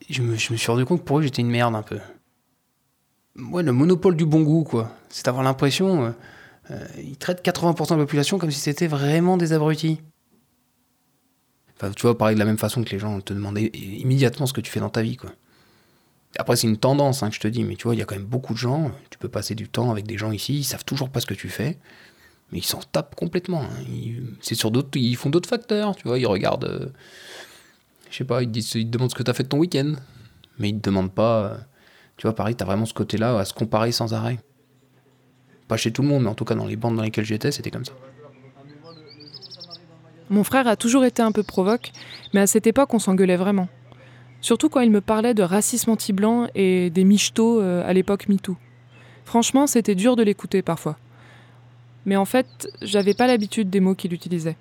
je 0.08 0.22
me 0.22 0.36
suis 0.36 0.56
rendu 0.70 0.84
compte 0.86 1.00
que 1.00 1.04
pour 1.04 1.18
eux 1.18 1.22
j'étais 1.22 1.42
une 1.42 1.50
merde 1.50 1.74
un 1.74 1.82
peu. 1.82 1.98
Ouais, 3.38 3.62
le 3.62 3.72
monopole 3.72 4.16
du 4.16 4.26
bon 4.26 4.42
goût, 4.42 4.64
quoi. 4.64 4.94
C'est 5.08 5.28
avoir 5.28 5.42
l'impression. 5.44 6.04
euh, 6.06 6.10
euh, 6.70 6.86
ils 7.02 7.16
traitent 7.16 7.42
80% 7.44 7.94
de 7.94 8.00
la 8.00 8.04
population 8.06 8.38
comme 8.38 8.50
si 8.50 8.60
c'était 8.60 8.86
vraiment 8.86 9.36
des 9.36 9.52
abrutis. 9.52 10.00
Enfin, 11.76 11.90
tu 11.92 12.02
vois, 12.02 12.16
pareil 12.18 12.34
de 12.34 12.38
la 12.40 12.44
même 12.44 12.58
façon 12.58 12.82
que 12.84 12.90
les 12.90 12.98
gens 12.98 13.20
te 13.20 13.32
demandent 13.32 13.58
i- 13.58 13.70
immédiatement 14.00 14.46
ce 14.46 14.52
que 14.52 14.60
tu 14.60 14.70
fais 14.70 14.80
dans 14.80 14.90
ta 14.90 15.02
vie, 15.02 15.16
quoi. 15.16 15.30
Après, 16.38 16.54
c'est 16.54 16.66
une 16.68 16.76
tendance 16.76 17.22
hein, 17.22 17.28
que 17.30 17.34
je 17.34 17.40
te 17.40 17.48
dis, 17.48 17.64
mais 17.64 17.74
tu 17.76 17.84
vois, 17.84 17.94
il 17.94 17.98
y 17.98 18.02
a 18.02 18.04
quand 18.04 18.14
même 18.14 18.24
beaucoup 18.24 18.52
de 18.52 18.58
gens. 18.58 18.92
Tu 19.10 19.18
peux 19.18 19.28
passer 19.28 19.54
du 19.54 19.68
temps 19.68 19.90
avec 19.90 20.06
des 20.06 20.16
gens 20.18 20.30
ici, 20.30 20.58
ils 20.58 20.64
savent 20.64 20.84
toujours 20.84 21.08
pas 21.08 21.20
ce 21.20 21.26
que 21.26 21.34
tu 21.34 21.48
fais. 21.48 21.78
mais 22.52 22.58
ils 22.58 22.64
s'en 22.64 22.80
tapent 22.80 23.14
complètement. 23.14 23.62
hein. 23.62 23.84
C'est 24.40 24.54
sur 24.54 24.70
d'autres, 24.70 24.90
ils 24.98 25.16
font 25.16 25.30
d'autres 25.30 25.48
facteurs, 25.48 25.96
tu 25.96 26.06
vois. 26.06 26.18
Ils 26.18 26.26
regardent, 26.26 26.64
euh, 26.64 26.88
je 28.10 28.18
sais 28.18 28.24
pas, 28.24 28.42
ils 28.42 28.50
disent, 28.50 28.70
te 28.70 28.78
demandent 28.78 29.10
ce 29.10 29.14
que 29.14 29.22
tu 29.22 29.30
as 29.30 29.34
fait 29.34 29.44
de 29.44 29.48
ton 29.48 29.58
week-end, 29.58 29.94
mais 30.58 30.68
ils 30.70 30.78
te 30.80 30.88
demandent 30.90 31.12
pas. 31.12 31.58
Tu 32.20 32.26
vois, 32.26 32.34
pareil, 32.34 32.54
tu 32.54 32.62
as 32.62 32.66
vraiment 32.66 32.84
ce 32.84 32.92
côté-là 32.92 33.38
à 33.38 33.46
se 33.46 33.54
comparer 33.54 33.92
sans 33.92 34.12
arrêt. 34.12 34.38
Pas 35.68 35.78
chez 35.78 35.90
tout 35.90 36.02
le 36.02 36.08
monde, 36.08 36.24
mais 36.24 36.28
en 36.28 36.34
tout 36.34 36.44
cas 36.44 36.54
dans 36.54 36.66
les 36.66 36.76
bandes 36.76 36.94
dans 36.94 37.02
lesquelles 37.02 37.24
j'étais, 37.24 37.50
c'était 37.50 37.70
comme 37.70 37.86
ça. 37.86 37.94
Mon 40.28 40.44
frère 40.44 40.68
a 40.68 40.76
toujours 40.76 41.06
été 41.06 41.22
un 41.22 41.32
peu 41.32 41.42
provoque, 41.42 41.92
mais 42.34 42.40
à 42.40 42.46
cette 42.46 42.66
époque, 42.66 42.92
on 42.92 42.98
s'engueulait 42.98 43.38
vraiment. 43.38 43.68
Surtout 44.42 44.68
quand 44.68 44.80
il 44.80 44.90
me 44.90 45.00
parlait 45.00 45.32
de 45.32 45.42
racisme 45.42 45.92
anti-blanc 45.92 46.48
et 46.54 46.90
des 46.90 47.04
michetots 47.04 47.62
euh, 47.62 47.88
à 47.88 47.94
l'époque 47.94 48.28
MeToo. 48.28 48.58
Franchement, 49.24 49.66
c'était 49.66 49.94
dur 49.94 50.14
de 50.14 50.22
l'écouter 50.22 50.60
parfois. 50.60 50.98
Mais 52.04 52.16
en 52.16 52.26
fait, 52.26 52.68
j'avais 52.82 53.14
pas 53.14 53.28
l'habitude 53.28 53.70
des 53.70 53.80
mots 53.80 53.94
qu'il 53.94 54.12
utilisait. 54.12 54.58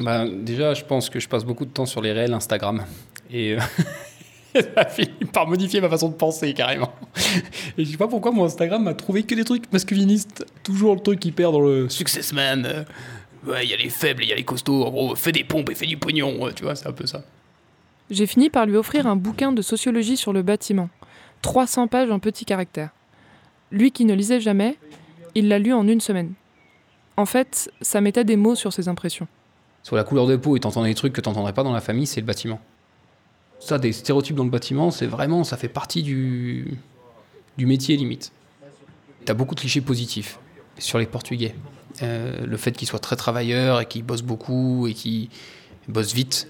Bah, 0.00 0.24
déjà, 0.28 0.74
je 0.74 0.84
pense 0.84 1.08
que 1.08 1.20
je 1.20 1.28
passe 1.28 1.44
beaucoup 1.44 1.66
de 1.66 1.70
temps 1.70 1.86
sur 1.86 2.02
les 2.02 2.10
réels 2.10 2.32
Instagram. 2.32 2.84
Et 3.30 3.54
euh, 3.54 3.60
ça 4.54 4.60
a 4.76 4.84
fini 4.86 5.08
par 5.32 5.46
modifier 5.46 5.80
ma 5.80 5.88
façon 5.88 6.08
de 6.08 6.14
penser 6.14 6.52
carrément. 6.54 6.92
Et 7.76 7.84
je 7.84 7.90
sais 7.90 7.96
pas 7.96 8.08
pourquoi 8.08 8.30
mon 8.32 8.44
Instagram 8.44 8.82
m'a 8.82 8.94
trouvé 8.94 9.22
que 9.22 9.34
des 9.34 9.44
trucs 9.44 9.70
masculinistes. 9.72 10.44
Toujours 10.62 10.94
le 10.94 11.00
truc 11.00 11.20
qui 11.20 11.32
perd 11.32 11.52
dans 11.52 11.60
le 11.60 11.88
success 11.88 12.32
man. 12.32 12.64
euh, 12.66 12.84
Ouais, 13.46 13.64
il 13.64 13.70
y 13.70 13.74
a 13.74 13.76
les 13.76 13.88
faibles 13.88 14.22
et 14.22 14.26
il 14.26 14.28
y 14.30 14.32
a 14.32 14.36
les 14.36 14.44
costauds. 14.44 14.84
En 14.84 14.90
gros, 14.90 15.14
fais 15.14 15.30
des 15.32 15.44
pompes 15.44 15.70
et 15.70 15.74
fais 15.74 15.86
du 15.86 15.96
pognon. 15.96 16.42
ouais, 16.42 16.52
tu 16.54 16.64
vois, 16.64 16.74
c'est 16.74 16.88
un 16.88 16.92
peu 16.92 17.06
ça. 17.06 17.22
J'ai 18.10 18.26
fini 18.26 18.50
par 18.50 18.66
lui 18.66 18.76
offrir 18.76 19.06
un 19.06 19.14
bouquin 19.16 19.52
de 19.52 19.62
sociologie 19.62 20.16
sur 20.16 20.32
le 20.32 20.42
bâtiment. 20.42 20.88
300 21.42 21.86
pages 21.86 22.10
en 22.10 22.18
petits 22.18 22.44
caractères. 22.44 22.90
Lui 23.70 23.92
qui 23.92 24.04
ne 24.04 24.14
lisait 24.14 24.40
jamais, 24.40 24.76
il 25.34 25.48
l'a 25.48 25.58
lu 25.60 25.72
en 25.72 25.86
une 25.86 26.00
semaine. 26.00 26.32
En 27.16 27.26
fait, 27.26 27.70
ça 27.80 28.00
mettait 28.00 28.24
des 28.24 28.36
mots 28.36 28.54
sur 28.56 28.72
ses 28.72 28.88
impressions. 28.88 29.28
Sur 29.84 29.94
la 29.94 30.04
couleur 30.04 30.26
de 30.26 30.36
peau 30.36 30.56
et 30.56 30.60
t'entends 30.60 30.82
des 30.84 30.94
trucs 30.94 31.12
que 31.12 31.20
t'entendrais 31.20 31.52
pas 31.52 31.62
dans 31.62 31.72
la 31.72 31.80
famille, 31.80 32.06
c'est 32.06 32.20
le 32.20 32.26
bâtiment. 32.26 32.60
Ça, 33.60 33.78
des 33.78 33.92
stéréotypes 33.92 34.36
dans 34.36 34.44
le 34.44 34.50
bâtiment, 34.50 34.90
c'est 34.90 35.06
vraiment, 35.06 35.44
ça 35.44 35.56
fait 35.56 35.68
partie 35.68 36.02
du, 36.02 36.78
métier 37.58 37.96
limite. 37.96 38.32
T'as 39.24 39.34
beaucoup 39.34 39.54
de 39.54 39.60
clichés 39.60 39.80
positifs 39.80 40.38
sur 40.78 40.98
les 40.98 41.06
Portugais. 41.06 41.54
Euh, 42.02 42.46
le 42.46 42.56
fait 42.56 42.72
qu'ils 42.72 42.86
soient 42.86 43.00
très 43.00 43.16
travailleurs 43.16 43.80
et 43.80 43.86
qu'ils 43.86 44.04
bossent 44.04 44.22
beaucoup 44.22 44.86
et 44.86 44.94
qu'ils 44.94 45.28
bossent 45.88 46.14
vite. 46.14 46.48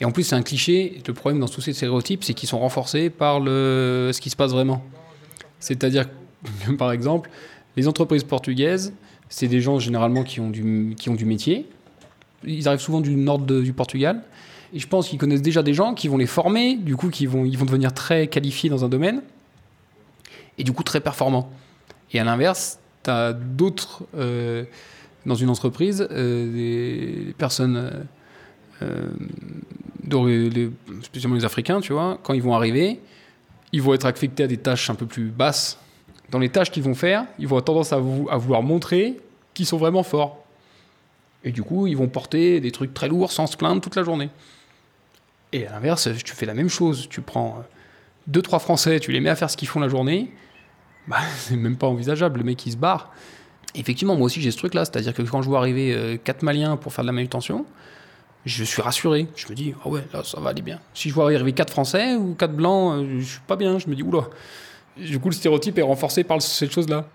Et 0.00 0.04
en 0.04 0.10
plus, 0.10 0.22
c'est 0.22 0.36
un 0.36 0.42
cliché. 0.42 1.02
Le 1.06 1.12
problème 1.12 1.40
dans 1.40 1.48
tous 1.48 1.60
ces 1.60 1.72
stéréotypes, 1.72 2.24
c'est 2.24 2.34
qu'ils 2.34 2.48
sont 2.48 2.58
renforcés 2.58 3.10
par 3.10 3.40
le, 3.40 4.10
ce 4.12 4.20
qui 4.20 4.30
se 4.30 4.36
passe 4.36 4.52
vraiment. 4.52 4.82
C'est-à-dire 5.60 6.06
par 6.78 6.92
exemple, 6.92 7.30
les 7.76 7.86
entreprises 7.88 8.24
portugaises, 8.24 8.94
c'est 9.28 9.48
des 9.48 9.60
gens 9.60 9.78
généralement 9.78 10.24
qui 10.24 10.40
ont 10.40 10.50
du, 10.50 10.94
qui 10.98 11.10
ont 11.10 11.14
du 11.14 11.26
métier, 11.26 11.66
ils 12.44 12.68
arrivent 12.68 12.80
souvent 12.80 13.00
du 13.00 13.14
nord 13.14 13.38
du 13.38 13.72
Portugal. 13.72 14.22
Et 14.74 14.78
je 14.78 14.86
pense 14.86 15.08
qu'ils 15.08 15.18
connaissent 15.18 15.42
déjà 15.42 15.62
des 15.62 15.74
gens 15.74 15.94
qui 15.94 16.08
vont 16.08 16.18
les 16.18 16.26
former, 16.26 16.76
du 16.76 16.96
coup, 16.96 17.08
qui 17.10 17.26
vont, 17.26 17.44
ils 17.44 17.56
vont 17.56 17.64
devenir 17.64 17.92
très 17.94 18.26
qualifiés 18.26 18.68
dans 18.68 18.84
un 18.84 18.88
domaine, 18.88 19.22
et 20.58 20.64
du 20.64 20.72
coup 20.72 20.82
très 20.82 21.00
performants. 21.00 21.50
Et 22.12 22.20
à 22.20 22.24
l'inverse, 22.24 22.78
tu 23.04 23.10
d'autres, 23.56 24.02
euh, 24.16 24.64
dans 25.24 25.34
une 25.34 25.48
entreprise, 25.48 26.06
euh, 26.10 26.52
des 26.52 27.34
personnes, 27.38 27.76
euh, 28.82 29.10
euh, 30.10 30.50
les- 30.50 30.70
spécialement 31.02 31.36
les 31.36 31.44
Africains, 31.44 31.80
tu 31.80 31.92
vois, 31.92 32.18
quand 32.22 32.34
ils 32.34 32.42
vont 32.42 32.54
arriver, 32.54 33.00
ils 33.72 33.82
vont 33.82 33.94
être 33.94 34.06
affectés 34.06 34.44
à 34.44 34.46
des 34.46 34.56
tâches 34.56 34.90
un 34.90 34.94
peu 34.94 35.06
plus 35.06 35.28
basses. 35.30 35.78
Dans 36.30 36.38
les 36.38 36.48
tâches 36.50 36.70
qu'ils 36.70 36.82
vont 36.82 36.94
faire, 36.94 37.24
ils 37.38 37.46
vont 37.46 37.56
avoir 37.56 37.64
tendance 37.64 37.92
à 37.92 37.98
vouloir 37.98 38.62
montrer 38.62 39.18
qu'ils 39.54 39.66
sont 39.66 39.78
vraiment 39.78 40.02
forts. 40.02 40.44
Et 41.44 41.52
du 41.52 41.62
coup, 41.62 41.86
ils 41.86 41.96
vont 41.96 42.08
porter 42.08 42.60
des 42.60 42.70
trucs 42.70 42.92
très 42.92 43.08
lourds 43.08 43.32
sans 43.32 43.46
se 43.46 43.56
plaindre 43.56 43.80
toute 43.80 43.96
la 43.96 44.02
journée. 44.02 44.28
Et 45.52 45.66
à 45.66 45.72
l'inverse, 45.72 46.08
tu 46.24 46.34
fais 46.34 46.46
la 46.46 46.54
même 46.54 46.68
chose. 46.68 47.08
Tu 47.08 47.20
prends 47.20 47.58
euh, 47.58 47.62
deux, 48.26 48.42
trois 48.42 48.58
Français, 48.58 49.00
tu 49.00 49.12
les 49.12 49.20
mets 49.20 49.30
à 49.30 49.36
faire 49.36 49.50
ce 49.50 49.56
qu'ils 49.56 49.68
font 49.68 49.80
la 49.80 49.88
journée. 49.88 50.30
Bah, 51.06 51.18
c'est 51.36 51.56
même 51.56 51.76
pas 51.76 51.86
envisageable. 51.86 52.38
Le 52.38 52.44
mec, 52.44 52.64
il 52.66 52.72
se 52.72 52.76
barre. 52.76 53.12
Effectivement, 53.74 54.16
moi 54.16 54.26
aussi, 54.26 54.40
j'ai 54.40 54.50
ce 54.50 54.58
truc-là. 54.58 54.84
C'est-à-dire 54.84 55.14
que 55.14 55.22
quand 55.22 55.42
je 55.42 55.48
vois 55.48 55.58
arriver 55.58 55.94
euh, 55.94 56.16
quatre 56.16 56.42
Maliens 56.42 56.76
pour 56.76 56.92
faire 56.92 57.04
de 57.04 57.08
la 57.08 57.12
manutention, 57.12 57.64
je 58.44 58.64
suis 58.64 58.82
rassuré. 58.82 59.26
Je 59.36 59.46
me 59.48 59.54
dis, 59.54 59.74
ah 59.84 59.88
ouais, 59.88 60.02
là, 60.12 60.22
ça 60.24 60.40
va 60.40 60.50
aller 60.50 60.62
bien. 60.62 60.80
Si 60.94 61.08
je 61.08 61.14
vois 61.14 61.24
arriver 61.26 61.52
quatre 61.52 61.70
Français 61.72 62.14
ou 62.14 62.34
quatre 62.34 62.54
Blancs, 62.54 62.94
euh, 63.02 63.20
je 63.20 63.24
suis 63.24 63.40
pas 63.46 63.56
bien. 63.56 63.78
Je 63.78 63.88
me 63.88 63.94
dis, 63.94 64.02
oula. 64.02 64.24
Du 64.96 65.18
coup, 65.20 65.28
le 65.28 65.34
stéréotype 65.34 65.78
est 65.78 65.82
renforcé 65.82 66.24
par 66.24 66.42
cette 66.42 66.72
chose-là. 66.72 67.06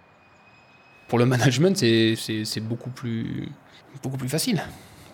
Pour 1.08 1.20
le 1.20 1.26
management, 1.26 1.78
c'est- 1.78 2.60
beaucoup 2.62 2.90
plus, 2.90 3.50
beaucoup 4.02 4.18
plus 4.18 4.30
facile 4.30 4.64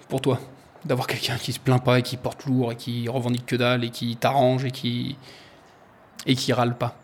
pour 0.08 0.22
toi 0.22 0.40
d'avoir 0.86 1.08
quelqu'un 1.08 1.36
qui 1.38 1.54
se 1.54 1.60
plaint 1.60 1.84
pas 1.84 2.00
et 2.00 2.02
qui 2.02 2.18
porte 2.18 2.46
lourd 2.46 2.72
et 2.72 2.76
qui 2.76 3.08
revendique 3.10 3.46
que 3.46 3.56
dalle 3.56 3.84
et 3.84 3.90
qui 3.90 4.16
t'arrange 4.16 4.66
et 4.66 4.72
qui 4.72 5.18
et 6.26 6.36
qui 6.36 6.54
râle 6.54 6.78
pas. 6.78 6.96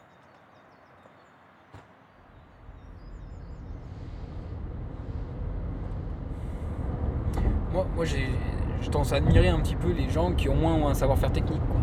Moi, 7.73 7.85
moi 7.95 8.05
j'ai 8.05 8.29
j'ai 8.81 8.91
tendance 8.91 9.13
à 9.13 9.15
admirer 9.15 9.49
un 9.49 9.59
petit 9.59 9.75
peu 9.75 9.91
les 9.91 10.09
gens 10.09 10.31
qui 10.33 10.47
au 10.47 10.53
moins 10.53 10.73
ont 10.75 10.87
un 10.87 10.93
savoir-faire 10.93 11.31
technique. 11.31 11.61
Quoi. 11.67 11.81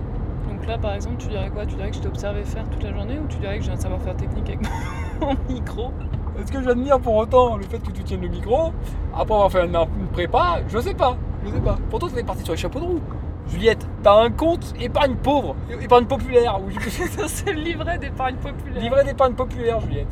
Donc 0.53 0.67
là, 0.67 0.79
par 0.79 0.95
exemple, 0.95 1.17
tu 1.19 1.27
dirais 1.27 1.51
quoi? 1.51 1.67
Tu 1.67 1.75
dirais 1.75 1.91
que 1.91 1.97
je 1.97 2.01
t'ai 2.01 2.07
observé 2.07 2.45
faire 2.45 2.69
toute 2.71 2.83
la 2.83 2.93
journée 2.93 3.19
ou 3.19 3.27
tu 3.27 3.39
dirais 3.39 3.59
que 3.59 3.65
j'ai 3.65 3.73
un 3.73 3.77
savoir-faire 3.77 4.17
technique 4.17 4.49
avec 4.49 4.61
mon 5.21 5.37
micro? 5.53 5.91
Est-ce 6.39 6.53
que 6.53 6.63
j'admire 6.63 7.01
pour 7.01 7.17
autant 7.17 7.57
le 7.57 7.65
fait 7.65 7.81
que 7.81 7.91
tu 7.91 8.05
tiennes 8.05 8.23
le 8.23 8.29
micro? 8.29 8.73
Après 9.13 9.35
avoir 9.35 9.51
fait 9.51 9.65
une 9.65 10.07
prépa 10.13 10.61
Je 10.69 10.79
sais 10.79 10.95
pas, 10.95 11.17
je 11.45 11.51
sais 11.51 11.61
pas. 11.61 11.79
Pourtant, 11.91 12.09
tu 12.09 12.19
es 12.19 12.23
parti 12.25 12.43
sur 12.45 12.53
les 12.53 12.59
chapeaux 12.59 12.81
de 12.81 12.85
roue. 12.85 13.01
Juliette, 13.49 13.87
t'as 14.03 14.15
un 14.23 14.31
compte 14.31 14.73
épargne 14.81 15.17
pauvre, 15.17 15.57
épargne 15.81 16.05
populaire. 16.07 16.61
Ou 16.63 16.71
C'est 17.27 17.53
le 17.53 17.61
livret 17.61 17.99
d'épargne 17.99 18.37
populaire. 18.37 18.81
livret 18.83 19.05
d'épargne 19.05 19.35
populaire, 19.35 19.81
Juliette. 19.81 20.07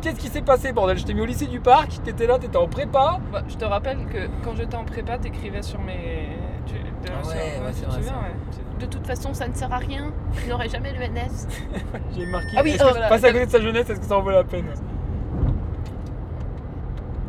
Qu'est-ce 0.00 0.16
qui 0.18 0.26
s'est 0.28 0.42
passé, 0.42 0.72
bordel? 0.72 0.98
Je 0.98 1.04
t'ai 1.04 1.14
mis 1.14 1.20
au 1.20 1.24
lycée 1.24 1.46
du 1.46 1.60
parc, 1.60 2.02
t'étais 2.02 2.26
là, 2.26 2.36
t'étais 2.38 2.56
en 2.56 2.66
prépa. 2.66 3.20
Bah, 3.32 3.42
je 3.48 3.56
te 3.56 3.64
rappelle 3.64 3.98
que 4.06 4.26
quand 4.44 4.56
j'étais 4.56 4.74
en 4.74 4.82
prépa, 4.84 5.16
t'écrivais 5.18 5.62
sur 5.62 5.78
mes. 5.80 6.28
tu- 6.66 6.74
de- 6.74 6.78
Ah 7.08 7.22
sur- 7.22 7.32
ouais, 7.36 7.58
vrai, 7.60 8.00
ouais. 8.00 8.80
De 8.80 8.86
toute 8.86 9.06
façon, 9.06 9.32
ça 9.32 9.46
ne 9.46 9.54
sert 9.54 9.72
à 9.72 9.76
rien. 9.78 10.10
Je 10.34 10.50
n'aurai 10.50 10.68
jamais 10.68 10.92
le 10.92 11.02
NS. 11.04 11.46
J'ai 12.16 12.26
marqué. 12.26 12.48
Ah 12.56 12.62
oui, 12.64 12.76
oh, 12.80 12.86
voilà. 12.90 13.08
passer 13.08 13.26
à 13.26 13.32
côté 13.32 13.46
de 13.46 13.50
sa 13.52 13.60
jeunesse, 13.60 13.88
est-ce 13.90 14.00
que 14.00 14.06
ça 14.06 14.16
en 14.18 14.22
vaut 14.22 14.30
la 14.32 14.42
peine? 14.42 14.66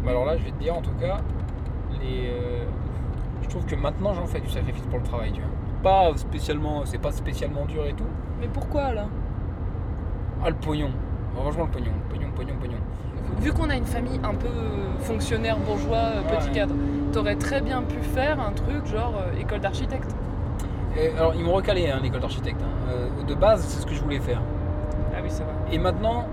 Bah 0.04 0.10
alors 0.12 0.26
là, 0.26 0.36
je 0.38 0.44
vais 0.44 0.52
te 0.52 0.60
dire 0.62 0.76
en 0.76 0.82
tout 0.82 0.94
cas, 1.00 1.18
les, 2.02 2.28
euh, 2.30 2.66
je 3.44 3.50
trouve 3.50 3.66
que 3.66 3.76
maintenant 3.76 4.14
j'en 4.14 4.26
fais 4.26 4.40
du 4.40 4.50
sacrifice 4.50 4.84
pour 4.84 5.00
le 5.00 5.06
travail, 5.06 5.32
tu 5.32 5.42
vois. 5.42 5.50
Pas 5.84 6.18
spécialement, 6.18 6.82
c'est 6.86 6.98
pas 6.98 7.12
spécialement 7.12 7.66
dur 7.66 7.86
et 7.86 7.94
tout. 7.94 8.06
Mais 8.40 8.48
pourquoi 8.48 8.94
là? 8.94 9.06
Ah 10.44 10.50
le 10.50 10.56
pognon, 10.56 10.90
franchement 11.36 11.66
le 11.66 11.72
pognon, 11.72 11.92
le 12.10 12.14
pognon, 12.14 12.28
le 12.28 12.34
pognon, 12.34 12.54
le 12.56 12.60
pognon. 12.68 12.78
Vu 13.40 13.52
qu'on 13.54 13.70
a 13.70 13.76
une 13.76 13.86
famille 13.86 14.20
un 14.24 14.34
peu 14.34 14.48
euh, 14.48 15.00
fonctionnaire, 15.00 15.58
bourgeois, 15.58 15.98
euh, 15.98 16.22
petit 16.38 16.48
Ouais. 16.50 16.54
cadre, 16.56 16.76
t'aurais 17.12 17.36
très 17.36 17.62
bien 17.62 17.82
pu 17.82 17.96
faire 18.02 18.40
un 18.40 18.52
truc 18.52 18.86
genre 18.86 19.14
euh, 19.18 19.40
école 19.40 19.60
d'architecte. 19.60 20.16
Et 20.98 21.10
alors 21.18 21.34
ils 21.36 21.44
m'ont 21.44 21.54
recalé 21.54 21.90
hein, 21.90 22.00
l'école 22.02 22.22
d'architecte. 22.22 22.62
hein. 22.62 22.90
Euh, 22.92 23.24
de 23.24 23.34
base, 23.34 23.62
c'est 23.64 23.82
ce 23.82 23.86
que 23.86 23.94
je 23.94 24.02
voulais 24.02 24.20
faire. 24.20 24.42
Ah 25.16 25.20
oui, 25.24 25.30
c'est 25.30 25.44
vrai. 25.44 25.54
Et 25.72 25.80
maintenant, 25.80 26.26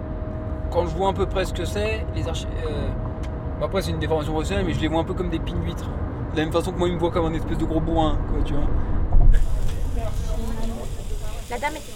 quand 0.70 0.86
je 0.86 0.94
vois 0.96 1.10
à 1.10 1.12
peu 1.12 1.26
près 1.26 1.44
ce 1.44 1.52
que 1.54 1.64
c'est, 1.64 2.04
les 2.14 2.28
archi... 2.28 2.46
euh, 2.66 2.88
bon, 3.58 3.66
après 3.66 3.82
c'est 3.82 3.90
une 3.90 3.98
déformation 3.98 4.32
professionnelle, 4.32 4.66
mais 4.66 4.72
je 4.74 4.80
les 4.80 4.88
vois 4.88 5.00
un 5.00 5.04
peu 5.04 5.14
comme 5.14 5.30
des 5.30 5.38
pines 5.38 5.60
d'huîtres. 5.60 5.88
De 6.32 6.36
la 6.36 6.44
même 6.44 6.52
façon 6.52 6.72
que 6.72 6.78
moi 6.78 6.88
ils 6.88 6.94
me 6.94 6.98
voient 6.98 7.10
comme 7.10 7.26
un 7.26 7.34
espèce 7.34 7.58
de 7.58 7.64
gros 7.64 7.80
bourrin, 7.80 8.18
quoi, 8.28 8.42
tu 8.44 8.54
vois. 8.54 8.66
La 11.50 11.58
dame 11.58 11.76
était 11.76 11.92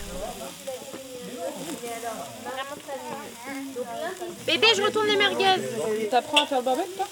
Bébé, 4.47 4.67
je 4.77 4.83
retourne 4.83 5.07
les 5.07 5.17
merguez. 5.17 6.09
T'apprends 6.11 6.43
à 6.43 6.47
faire 6.47 6.59
le 6.59 6.65
barbecue 6.65 6.91
toi? 6.97 7.07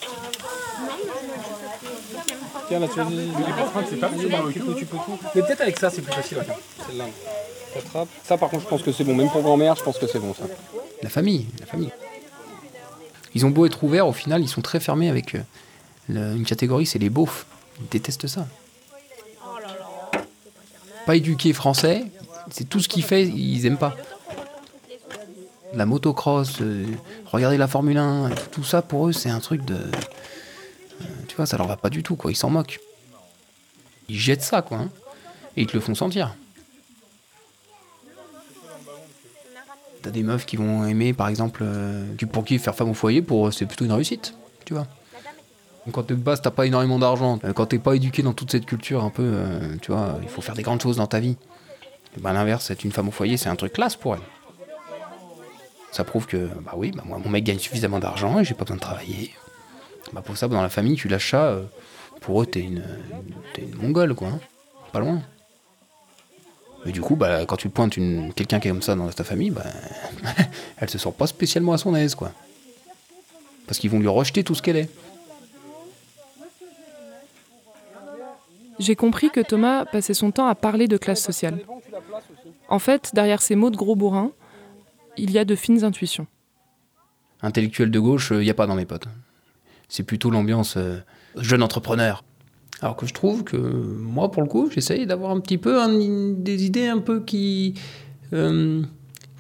Tiens, 2.69 2.79
là, 2.79 2.89
tu 2.89 2.97
vas 2.97 3.07
c'est 3.89 3.97
pas 3.97 4.09
facile 4.09 4.31
cul, 4.53 4.63
tu 4.77 4.87
peux 4.87 4.97
tout. 4.97 5.19
Mais 5.35 5.43
peut-être 5.43 5.61
avec 5.63 5.79
ça, 5.79 5.91
c'est 5.91 6.03
plus 6.03 6.13
facile. 6.13 6.39
Celle-là. 6.87 7.05
T'attrapes. 7.75 8.09
Ça, 8.23 8.37
par 8.37 8.51
contre, 8.51 8.65
je 8.65 8.69
pense 8.69 8.83
que 8.83 8.93
c'est 8.93 9.05
bon. 9.05 9.15
Même 9.15 9.31
pour 9.31 9.43
grand-mère, 9.43 9.77
je 9.77 9.83
pense 9.83 9.99
que 9.99 10.07
c'est 10.07 10.19
bon, 10.19 10.35
ça. 10.35 10.45
La 11.03 11.09
famille, 11.09 11.47
la 11.61 11.67
famille. 11.67 11.91
Ils 13.35 13.47
ont 13.47 13.51
beau 13.51 13.67
être 13.67 13.83
ouverts, 13.83 14.07
au 14.07 14.13
final, 14.13 14.43
ils 14.43 14.49
sont 14.49 14.61
très 14.61 14.79
fermés 14.79 15.09
avec 15.09 15.35
euh, 15.35 15.41
une 16.17 16.45
catégorie, 16.45 16.87
c'est 16.87 16.99
les 16.99 17.11
beaufs. 17.11 17.47
Ils 17.81 17.89
détestent 17.89 18.27
ça. 18.27 18.47
Pas 21.07 21.17
éduqués 21.17 21.53
français, 21.53 22.05
c'est 22.51 22.69
tout 22.69 22.81
ce 22.81 22.89
qu'ils 22.89 23.03
fait, 23.03 23.27
ils 23.27 23.67
aiment 23.67 23.79
pas. 23.79 23.97
La 25.75 25.87
motocross, 25.87 26.61
euh, 26.61 26.85
regarder 27.27 27.57
la 27.57 27.67
Formule 27.67 27.97
1, 27.97 28.31
tout, 28.53 28.63
ça 28.63 28.83
pour 28.83 29.09
eux, 29.09 29.13
c'est 29.13 29.31
un 29.31 29.41
truc 29.41 29.65
de. 29.65 29.75
euh, 29.75 31.05
tu 31.29 31.35
vois, 31.37 31.47
ça 31.47 31.57
leur 31.57 31.67
va 31.67 31.77
pas 31.77 31.89
du 31.89 32.03
tout, 32.03 32.15
quoi. 32.15 32.31
Ils 32.31 32.37
s'en 32.37 32.51
moquent. 32.51 32.79
Ils 34.09 34.19
jettent 34.19 34.43
ça, 34.43 34.61
quoi. 34.61 34.79
hein. 34.79 34.91
Et 35.57 35.63
ils 35.63 35.67
te 35.67 35.73
le 35.73 35.81
font 35.81 35.95
sentir. 35.95 36.35
T'as 40.03 40.11
des 40.11 40.23
meufs 40.23 40.45
qui 40.45 40.57
vont 40.57 40.85
aimer, 40.85 41.13
par 41.15 41.29
exemple, 41.29 41.61
euh, 41.63 42.05
pour 42.31 42.45
qui 42.45 42.59
faire 42.59 42.75
femme 42.75 42.91
au 42.91 42.95
foyer, 42.95 43.23
pour 43.23 43.53
c'est 43.53 43.67
plutôt 43.67 43.85
une 43.85 43.93
réussite, 43.93 44.35
tu 44.65 44.75
vois. 44.75 44.87
Quand 45.91 46.07
de 46.07 46.15
base, 46.15 46.41
t'as 46.41 46.51
pas 46.53 46.67
énormément 46.67 46.99
d'argent, 46.99 47.41
euh, 47.45 47.53
quand 47.53 47.67
t'es 47.67 47.79
pas 47.79 47.97
éduqué 47.97 48.23
dans 48.23 48.33
toute 48.33 48.53
cette 48.53 48.67
culture 48.67 49.03
un 49.03 49.11
peu, 49.11 49.23
euh, 49.25 49.77
tu 49.83 49.91
vois, 49.91 50.19
il 50.23 50.29
faut 50.29 50.41
faire 50.41 50.55
des 50.55 50.63
grandes 50.63 50.81
choses 50.81 50.97
dans 50.99 51.09
ta 51.09 51.19
vie. 51.19 51.37
Et 52.17 52.21
ben, 52.21 52.33
l'inverse, 52.33 52.71
être 52.71 52.85
une 52.85 52.93
femme 52.93 53.09
au 53.09 53.11
foyer, 53.11 53.37
c'est 53.37 53.49
un 53.49 53.57
truc 53.57 53.73
classe 53.73 53.97
pour 53.97 54.15
elle. 54.15 54.21
Ça 55.91 56.05
prouve 56.05 56.27
que, 56.27 56.49
bah 56.65 56.75
oui, 56.77 56.93
bah 56.93 57.03
moi, 57.05 57.19
mon 57.19 57.29
mec 57.31 57.45
gagne 57.45 57.59
suffisamment 57.59 57.99
d'argent 57.99 58.39
et 58.39 58.45
j'ai 58.45 58.55
pas 58.55 58.65
besoin 58.65 58.77
de 58.77 58.81
travailler. 58.81 59.33
Bah 60.13 60.23
pour 60.23 60.37
ça, 60.37 60.47
dans 60.47 60.63
la 60.63 60.69
famille, 60.69 60.95
tu 60.97 61.09
ça, 61.19 61.45
euh, 61.47 61.65
pour 62.21 62.41
eux, 62.43 62.47
t'es 62.47 62.61
une, 62.61 62.85
t'es 63.55 63.63
une 63.63 63.75
mongole, 63.77 64.15
quoi. 64.15 64.29
hein. 64.29 64.41
Pas 64.93 65.01
loin. 65.01 65.21
Mais 66.85 66.93
du 66.93 67.01
coup, 67.01 67.17
bah, 67.17 67.45
quand 67.47 67.57
tu 67.57 67.69
pointes 67.69 67.97
une, 67.97 68.33
quelqu'un 68.33 68.61
qui 68.61 68.69
est 68.69 68.71
comme 68.71 68.83
ça 68.83 68.95
dans 68.95 69.09
ta 69.09 69.25
famille, 69.25 69.51
bah, 69.51 69.65
elle 70.79 70.91
se 70.91 70.99
sent 70.99 71.13
pas 71.17 71.27
spécialement 71.27 71.73
à 71.73 71.79
son 71.79 71.95
aise, 71.95 72.15
quoi. 72.15 72.33
Parce 73.67 73.79
qu'ils 73.79 73.91
vont 73.91 73.99
lui 73.99 74.09
rejeter 74.09 74.45
tout 74.45 74.55
ce 74.55 74.63
qu'elle 74.63 74.77
est. 74.77 74.89
J'ai 78.79 78.97
compris 78.97 79.31
que 79.31 79.41
Thomas 79.41 79.85
passait 79.85 80.15
son 80.15 80.31
temps 80.31 80.47
à 80.47 80.55
parler 80.55 80.89
de 80.89 80.97
classe 80.97 81.23
sociale. 81.23 81.61
En 82.69 82.79
fait, 82.79 83.11
derrière 83.15 83.43
ces 83.43 83.55
mots 83.55 83.71
de 83.71 83.77
gros 83.77 83.97
bourrin, 83.97 84.33
il 85.17 85.31
y 85.31 85.39
a 85.39 85.45
de 85.45 85.55
fines 85.55 85.85
intuitions. 85.85 86.27
Intellectuel 87.43 87.91
de 87.91 87.99
gauche, 88.01 88.33
il 88.33 88.39
n'y 88.41 88.51
a 88.51 88.55
pas 88.55 88.67
dans 88.67 88.75
mes 88.75 88.87
potes. 88.87 89.07
C'est 89.89 90.05
plutôt 90.05 90.31
l'ambiance 90.31 90.77
euh, 90.77 90.99
jeune 91.37 91.63
entrepreneur. 91.63 92.25
Alors 92.81 92.97
que 92.97 93.07
je 93.07 93.13
trouve 93.13 93.45
que 93.45 93.57
moi, 93.57 94.31
pour 94.31 94.43
le 94.43 94.49
coup, 94.49 94.71
j'essaye 94.71 95.07
d'avoir 95.07 95.31
un 95.33 95.41
petit 95.41 95.59
peu 95.59 95.79
des 96.39 96.65
idées 96.65 96.87
un 96.89 96.99
peu 96.99 97.23
qui, 97.23 97.75
euh, 98.33 98.83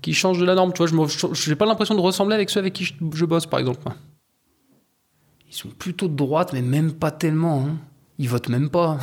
qui 0.03 0.13
changent 0.13 0.39
de 0.39 0.45
la 0.45 0.55
norme. 0.55 0.73
Tu 0.73 0.85
vois, 0.87 1.07
je 1.09 1.51
n'ai 1.51 1.57
pas 1.57 1.67
l'impression 1.67 1.95
de 1.95 2.01
ressembler 2.01 2.35
avec 2.35 2.51
ceux 2.51 2.61
avec 2.61 2.75
qui 2.75 2.85
je, 2.85 2.95
je 3.15 3.25
bosse, 3.25 3.47
par 3.47 3.59
exemple. 3.61 3.81
Ils 5.49 5.55
sont 5.55 5.69
plutôt 5.71 6.09
de 6.09 6.15
droite, 6.15 6.53
mais 6.53 6.63
même 6.63 6.93
pas 6.93 7.11
tellement. 7.11 7.67
hein. 7.67 7.77
Ils 8.19 8.29
votent 8.29 8.49
même 8.49 8.71
pas. 8.71 8.99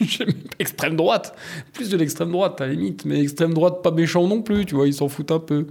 Extrême 0.58 0.96
droite. 0.96 1.36
Plus 1.72 1.90
de 1.90 1.96
l'extrême 1.96 2.32
droite, 2.32 2.60
à 2.60 2.66
la 2.66 2.72
limite. 2.72 3.04
Mais 3.04 3.20
extrême 3.20 3.52
droite, 3.52 3.82
pas 3.82 3.90
méchant 3.90 4.26
non 4.26 4.42
plus, 4.42 4.64
tu 4.64 4.74
vois, 4.74 4.86
ils 4.86 4.94
s'en 4.94 5.08
foutent 5.08 5.32
un 5.32 5.40
peu. 5.40 5.66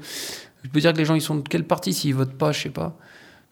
Je 0.64 0.70
peux 0.70 0.80
dire 0.80 0.94
que 0.94 0.98
les 0.98 1.06
gens, 1.06 1.16
ils 1.16 1.22
sont 1.22 1.36
de 1.36 1.48
quel 1.48 1.66
parti 1.66 1.94
s'ils 1.94 2.16
votent 2.16 2.38
pas, 2.38 2.52
je 2.52 2.64
sais 2.64 2.70
pas. 2.70 2.98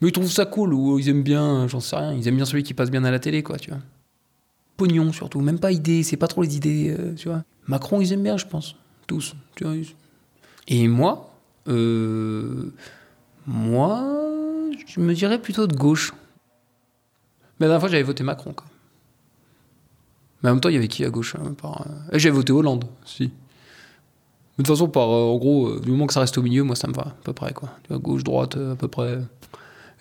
Mais 0.01 0.09
ils 0.09 0.11
trouvent 0.11 0.31
ça 0.31 0.45
cool, 0.45 0.73
ou 0.73 0.99
ils 0.99 1.09
aiment 1.09 1.23
bien, 1.23 1.67
j'en 1.67 1.79
sais 1.79 1.95
rien, 1.95 2.13
ils 2.13 2.27
aiment 2.27 2.37
bien 2.37 2.45
celui 2.45 2.63
qui 2.63 2.73
passe 2.73 2.89
bien 2.89 3.03
à 3.03 3.11
la 3.11 3.19
télé, 3.19 3.43
quoi, 3.43 3.57
tu 3.57 3.69
vois. 3.69 3.79
Pognon, 4.77 5.11
surtout, 5.11 5.41
même 5.41 5.59
pas 5.59 5.71
idées, 5.71 6.03
c'est 6.03 6.17
pas 6.17 6.27
trop 6.27 6.41
les 6.41 6.55
idées, 6.55 6.95
euh, 6.97 7.13
tu 7.15 7.29
vois. 7.29 7.43
Macron, 7.67 8.01
ils 8.01 8.11
aiment 8.13 8.23
bien, 8.23 8.37
je 8.37 8.47
pense. 8.47 8.75
Tous, 9.05 9.35
tu 9.55 9.63
vois. 9.63 9.75
Et 10.67 10.87
moi, 10.87 11.33
euh, 11.67 12.73
moi, 13.45 14.03
je 14.87 14.99
me 14.99 15.13
dirais 15.13 15.39
plutôt 15.39 15.67
de 15.67 15.75
gauche. 15.75 16.13
Mais 17.59 17.67
la 17.67 17.73
dernière 17.73 17.81
fois, 17.81 17.89
j'avais 17.89 18.03
voté 18.03 18.23
Macron, 18.23 18.53
quoi. 18.53 18.65
Mais 20.43 20.49
en 20.49 20.53
même 20.53 20.61
temps, 20.61 20.69
il 20.69 20.75
y 20.75 20.77
avait 20.77 20.87
qui 20.87 21.05
à 21.05 21.09
gauche 21.09 21.35
hein, 21.35 21.53
par, 21.59 21.81
euh, 21.81 22.13
eh, 22.13 22.19
J'avais 22.19 22.35
voté 22.35 22.51
Hollande, 22.51 22.85
si. 23.05 23.27
De 23.27 23.31
toute 24.57 24.67
façon, 24.67 24.87
par, 24.87 25.09
euh, 25.09 25.33
en 25.33 25.37
gros, 25.37 25.67
euh, 25.67 25.79
du 25.79 25.91
moment 25.91 26.07
que 26.07 26.13
ça 26.13 26.19
reste 26.19 26.37
au 26.37 26.41
milieu, 26.41 26.63
moi, 26.63 26.75
ça 26.75 26.87
me 26.87 26.93
va, 26.93 27.01
à 27.01 27.15
peu 27.23 27.33
près, 27.33 27.53
quoi. 27.53 27.69
Tu 27.83 27.89
vois, 27.89 27.99
gauche, 27.99 28.23
droite, 28.23 28.57
à 28.57 28.75
peu 28.75 28.87
près. 28.87 29.19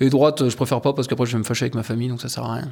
Et 0.00 0.08
droite, 0.08 0.48
je 0.48 0.56
préfère 0.56 0.80
pas 0.80 0.94
parce 0.94 1.06
qu'après, 1.08 1.26
je 1.26 1.32
vais 1.32 1.38
me 1.38 1.44
fâcher 1.44 1.64
avec 1.64 1.74
ma 1.74 1.82
famille, 1.82 2.08
donc 2.08 2.22
ça 2.22 2.30
sert 2.30 2.44
à 2.44 2.54
rien. 2.54 2.70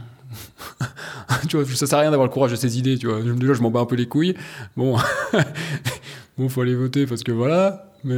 tu 1.48 1.58
vois, 1.58 1.66
ça 1.66 1.86
sert 1.86 1.98
à 1.98 2.00
rien 2.00 2.10
d'avoir 2.10 2.26
le 2.26 2.32
courage 2.32 2.50
de 2.50 2.56
ses 2.56 2.78
idées, 2.78 2.96
tu 2.96 3.06
vois. 3.06 3.20
Déjà, 3.20 3.52
je 3.52 3.60
m'en 3.60 3.70
bats 3.70 3.80
un 3.80 3.86
peu 3.86 3.96
les 3.96 4.08
couilles. 4.08 4.34
Bon, 4.76 4.96
bon, 6.38 6.48
faut 6.48 6.62
aller 6.62 6.74
voter 6.74 7.06
parce 7.06 7.22
que 7.22 7.32
voilà. 7.32 7.92
Mais 8.02 8.16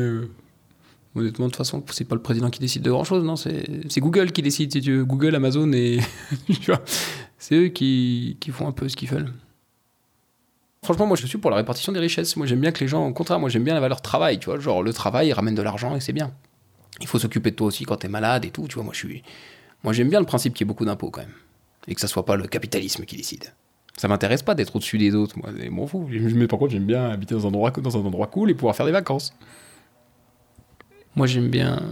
honnêtement, 1.16 1.46
de 1.46 1.50
toute 1.50 1.56
façon, 1.56 1.82
c'est 1.90 2.04
pas 2.04 2.14
le 2.14 2.22
président 2.22 2.50
qui 2.50 2.60
décide 2.60 2.82
de 2.82 2.90
grand 2.90 3.02
chose, 3.02 3.24
non. 3.24 3.34
C'est 3.34 3.98
Google 3.98 4.30
qui 4.30 4.42
décide, 4.42 4.72
si 4.72 4.80
tu 4.80 4.98
veux. 4.98 5.04
Google, 5.04 5.34
Amazon 5.34 5.72
et. 5.72 5.98
tu 6.46 6.70
vois, 6.70 6.80
c'est 7.40 7.54
eux 7.56 7.68
qui, 7.68 8.36
qui 8.38 8.50
font 8.52 8.68
un 8.68 8.72
peu 8.72 8.88
ce 8.88 8.96
qu'ils 8.96 9.08
veulent. 9.08 9.32
Franchement, 10.84 11.06
moi, 11.06 11.16
je 11.16 11.26
suis 11.26 11.38
pour 11.38 11.50
la 11.50 11.56
répartition 11.56 11.90
des 11.92 11.98
richesses. 11.98 12.36
Moi, 12.36 12.46
j'aime 12.46 12.60
bien 12.60 12.70
que 12.70 12.80
les 12.80 12.88
gens, 12.88 13.06
au 13.06 13.12
contraire, 13.12 13.40
moi, 13.40 13.48
j'aime 13.48 13.64
bien 13.64 13.74
la 13.74 13.80
valeur 13.80 14.02
travail, 14.02 14.38
tu 14.38 14.46
vois. 14.46 14.60
Genre, 14.60 14.82
le 14.82 14.92
travail, 14.92 15.28
il 15.28 15.32
ramène 15.32 15.54
de 15.54 15.62
l'argent 15.62 15.96
et 15.96 16.00
c'est 16.00 16.12
bien. 16.12 16.32
Il 17.00 17.06
faut 17.06 17.18
s'occuper 17.18 17.50
de 17.50 17.56
toi 17.56 17.66
aussi 17.66 17.84
quand 17.84 17.96
t'es 17.96 18.08
malade 18.08 18.44
et 18.44 18.50
tout, 18.50 18.68
tu 18.68 18.74
vois. 18.74 18.84
Moi, 18.84 18.92
je. 18.94 19.06
Moi, 19.82 19.92
j'aime 19.94 20.10
bien 20.10 20.20
le 20.20 20.26
principe 20.26 20.52
qu'il 20.54 20.66
y 20.66 20.66
ait 20.66 20.68
beaucoup 20.68 20.84
d'impôts 20.84 21.10
quand 21.10 21.22
même. 21.22 21.32
Et 21.88 21.94
que 21.94 22.00
ça 22.00 22.08
soit 22.08 22.26
pas 22.26 22.36
le 22.36 22.46
capitalisme 22.46 23.04
qui 23.04 23.16
décide. 23.16 23.44
Ça 23.96 24.06
m'intéresse 24.06 24.42
pas 24.42 24.54
d'être 24.54 24.76
au-dessus 24.76 24.98
des 24.98 25.14
autres, 25.14 25.38
moi. 25.38 25.50
M'en 25.70 25.86
fous. 25.86 26.06
Mais 26.10 26.46
par 26.46 26.58
contre, 26.58 26.72
j'aime 26.72 26.86
bien 26.86 27.08
habiter 27.08 27.34
dans 27.34 27.44
un, 27.44 27.48
endroit, 27.48 27.70
dans 27.70 27.96
un 27.96 28.00
endroit 28.00 28.26
cool 28.26 28.50
et 28.50 28.54
pouvoir 28.54 28.76
faire 28.76 28.86
des 28.86 28.92
vacances. 28.92 29.34
Moi, 31.16 31.26
j'aime 31.26 31.48
bien. 31.48 31.82